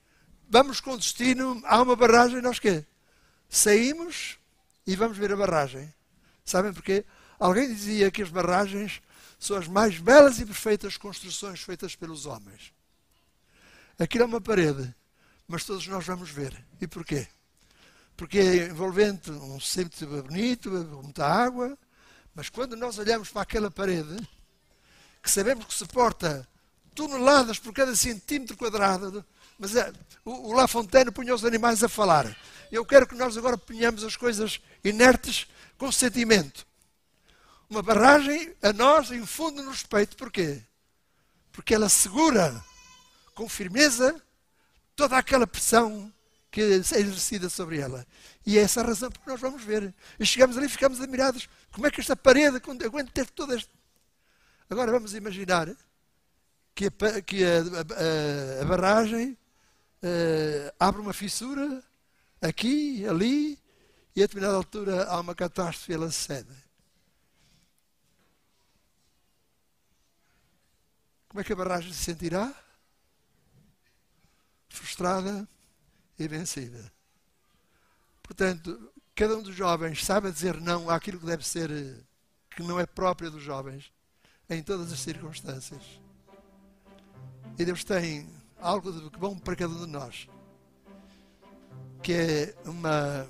vamos 0.48 0.80
com 0.80 0.96
destino, 0.96 1.60
há 1.66 1.82
uma 1.82 1.96
barragem, 1.96 2.40
nós 2.40 2.60
quê? 2.60 2.86
Saímos 3.50 4.38
e 4.86 4.96
vamos 4.96 5.18
ver 5.18 5.32
a 5.32 5.38
barragem. 5.38 5.94
Sabem 6.46 6.74
porquê? 6.74 7.06
Alguém 7.40 7.68
dizia 7.68 8.10
que 8.12 8.22
as 8.22 8.30
barragens 8.30 9.02
são 9.40 9.58
as 9.58 9.68
mais 9.68 10.00
belas 10.00 10.40
e 10.40 10.46
perfeitas 10.46 10.98
construções 10.98 11.62
feitas 11.62 11.96
pelos 11.96 12.26
homens. 12.26 12.74
Aquilo 14.00 14.24
é 14.24 14.28
uma 14.28 14.42
parede 14.42 14.96
mas 15.48 15.64
todos 15.64 15.88
nós 15.88 16.06
vamos 16.06 16.30
ver. 16.30 16.54
E 16.82 16.88
porquê? 16.88 17.28
Porque 18.16 18.40
é 18.40 18.68
envolvente 18.68 19.32
um 19.32 19.60
centro 19.60 20.24
bonito, 20.24 20.70
muita 20.70 21.26
água, 21.26 21.78
mas 22.36 22.50
quando 22.50 22.76
nós 22.76 23.00
olhamos 23.00 23.30
para 23.30 23.44
aquela 23.44 23.72
parede, 23.72 24.18
que 25.24 25.32
sabemos 25.32 25.66
que 25.66 25.74
suporta 25.74 26.48
toneladas 26.94 27.60
por 27.60 27.74
cada 27.74 27.96
centímetro 27.96 28.58
quadrado, 28.58 29.24
mas 29.58 29.76
é, 29.76 29.92
o, 30.26 30.50
o 30.50 30.54
La 30.54 30.68
Fontaine 30.68 31.12
punha 31.12 31.34
os 31.34 31.46
animais 31.46 31.84
a 31.84 31.90
falar. 31.90 32.36
Eu 32.72 32.86
quero 32.86 33.08
que 33.08 33.16
nós 33.16 33.38
agora 33.38 33.58
ponhamos 33.58 34.04
as 34.04 34.16
coisas 34.16 34.60
inertes 34.84 35.48
com 35.78 35.92
sentimento. 35.92 36.66
Uma 37.70 37.82
barragem 37.82 38.54
a 38.62 38.72
nós 38.74 39.12
infunde-nos 39.12 39.84
peito. 39.84 40.16
Porquê? 40.16 40.62
Porque 41.52 41.74
ela 41.74 41.90
segura 41.90 42.64
com 43.36 43.48
firmeza 43.48 44.22
toda 44.96 45.18
aquela 45.18 45.46
pressão 45.46 46.12
que 46.50 46.62
é 46.62 46.66
exercida 46.66 47.50
sobre 47.50 47.80
ela. 47.80 48.06
E 48.46 48.58
é 48.58 48.62
essa 48.62 48.82
a 48.82 48.86
razão 48.86 49.12
porque 49.12 49.30
nós 49.30 49.40
vamos 49.40 49.64
ver. 49.64 49.94
E 50.20 50.26
chegamos 50.26 50.58
ali 50.58 50.66
e 50.66 50.70
ficamos 50.70 51.00
admirados. 51.00 51.48
Como 51.72 51.86
é 51.86 51.92
que 51.92 52.02
esta 52.02 52.16
parede 52.16 52.58
aguenta 52.58 53.12
ter 53.12 53.30
toda 53.30 53.56
esta. 53.56 53.72
Agora 54.70 54.92
vamos 54.92 55.14
imaginar 55.14 55.70
que 56.74 56.86
a, 56.86 57.22
que 57.22 57.44
a, 57.44 57.60
a, 57.60 58.62
a 58.62 58.66
barragem 58.66 59.38
uh, 60.04 60.74
abre 60.80 61.02
uma 61.02 61.14
fissura 61.14 61.84
aqui, 62.42 63.06
ali, 63.08 63.60
e 64.16 64.24
a 64.24 64.26
determinada 64.26 64.58
altura 64.58 65.06
há 65.06 65.20
uma 65.20 65.36
catástrofe 65.36 65.92
e 65.92 65.96
ela 65.96 66.12
cede. 66.12 66.56
Como 71.30 71.42
é 71.42 71.44
que 71.44 71.54
a 71.54 71.56
barragem 71.56 71.94
se 71.94 72.04
sentirá? 72.04 72.54
frustrada 74.78 75.48
e 76.18 76.28
vencida. 76.28 76.92
Portanto, 78.22 78.92
cada 79.16 79.38
um 79.38 79.42
dos 79.42 79.56
jovens 79.56 80.04
sabe 80.04 80.32
dizer 80.32 80.60
não 80.60 80.90
àquilo 80.90 81.20
que 81.20 81.26
deve 81.26 81.46
ser, 81.46 81.70
que 82.52 82.64
não 82.64 82.80
é 82.80 82.86
próprio 82.86 83.32
dos 83.32 83.44
jovens, 83.44 83.92
em 84.50 84.62
todas 84.64 84.92
as 84.92 85.00
circunstâncias. 85.00 85.82
E 87.58 87.66
Deus 87.66 87.84
tem 87.84 88.30
algo 88.60 88.92
de 88.92 89.18
bom 89.18 89.38
para 89.38 89.56
cada 89.56 89.74
um 89.74 89.86
de 89.86 89.92
nós, 89.92 90.28
que 92.08 92.14
é 92.14 92.56
uma, 92.64 93.28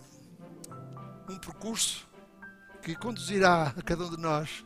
um 1.28 1.40
percurso 1.40 2.08
que 2.84 2.96
conduzirá 2.96 3.74
a 3.76 3.82
cada 3.82 4.06
um 4.06 4.12
de 4.12 4.18
nós 4.18 4.64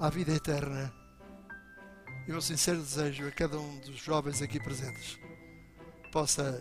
à 0.00 0.08
vida 0.08 0.32
eterna. 0.32 0.90
E 2.26 2.30
o 2.30 2.32
meu 2.32 2.40
sincero 2.40 2.78
desejo 2.78 3.28
a 3.28 3.30
cada 3.30 3.60
um 3.60 3.80
dos 3.80 3.98
jovens 3.98 4.40
aqui 4.40 4.58
presentes 4.58 5.20
possa 6.10 6.58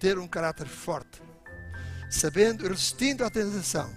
ter 0.00 0.18
um 0.18 0.26
caráter 0.26 0.66
forte, 0.66 1.22
sabendo, 2.10 2.66
resistindo 2.66 3.22
à 3.22 3.28
tentação, 3.28 3.92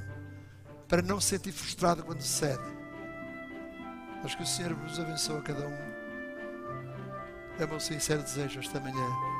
para 0.90 1.02
não 1.02 1.22
se 1.22 1.38
sentir 1.38 1.54
frustrado 1.54 2.04
quando 2.04 2.22
cede. 2.22 2.68
Mas 4.22 4.36
que 4.36 4.44
o 4.44 4.46
Senhor 4.46 4.74
vos 4.74 5.00
abençoe 5.00 5.38
a 5.38 5.42
cada 5.42 5.66
um. 5.66 5.78
É 7.58 7.64
o 7.64 7.70
meu 7.70 7.80
sincero 7.80 8.24
desejo 8.24 8.60
esta 8.60 8.78
manhã. 8.78 9.37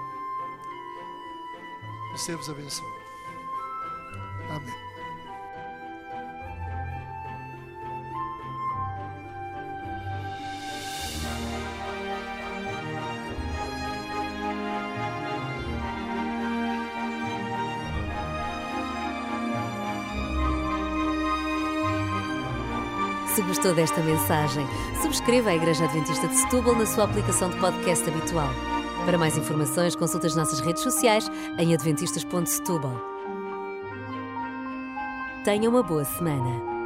O 2.18 2.20
Senhor 2.20 2.40
vos 2.40 2.50
abençoe. 2.50 2.88
Amém. 4.50 4.74
Se 23.28 23.44
gostou 23.44 23.76
desta 23.76 24.02
mensagem, 24.02 24.66
subscreva 25.04 25.52
a 25.52 25.56
Igreja 25.56 25.84
Adventista 25.84 26.28
de 26.28 26.36
Setúbal 26.36 26.74
na 26.74 26.88
sua 26.88 27.04
aplicação 27.04 27.52
de 27.52 27.58
podcast 27.58 28.10
habitual. 28.10 28.77
Para 29.08 29.18
mais 29.18 29.38
informações, 29.38 29.96
consulte 29.96 30.28
as 30.28 30.36
nossas 30.36 30.60
redes 30.60 30.84
sociais 30.84 31.32
em 31.58 31.74
adventistas.setúbal. 31.74 32.92
Tenha 35.46 35.70
uma 35.70 35.82
boa 35.82 36.04
semana. 36.04 36.77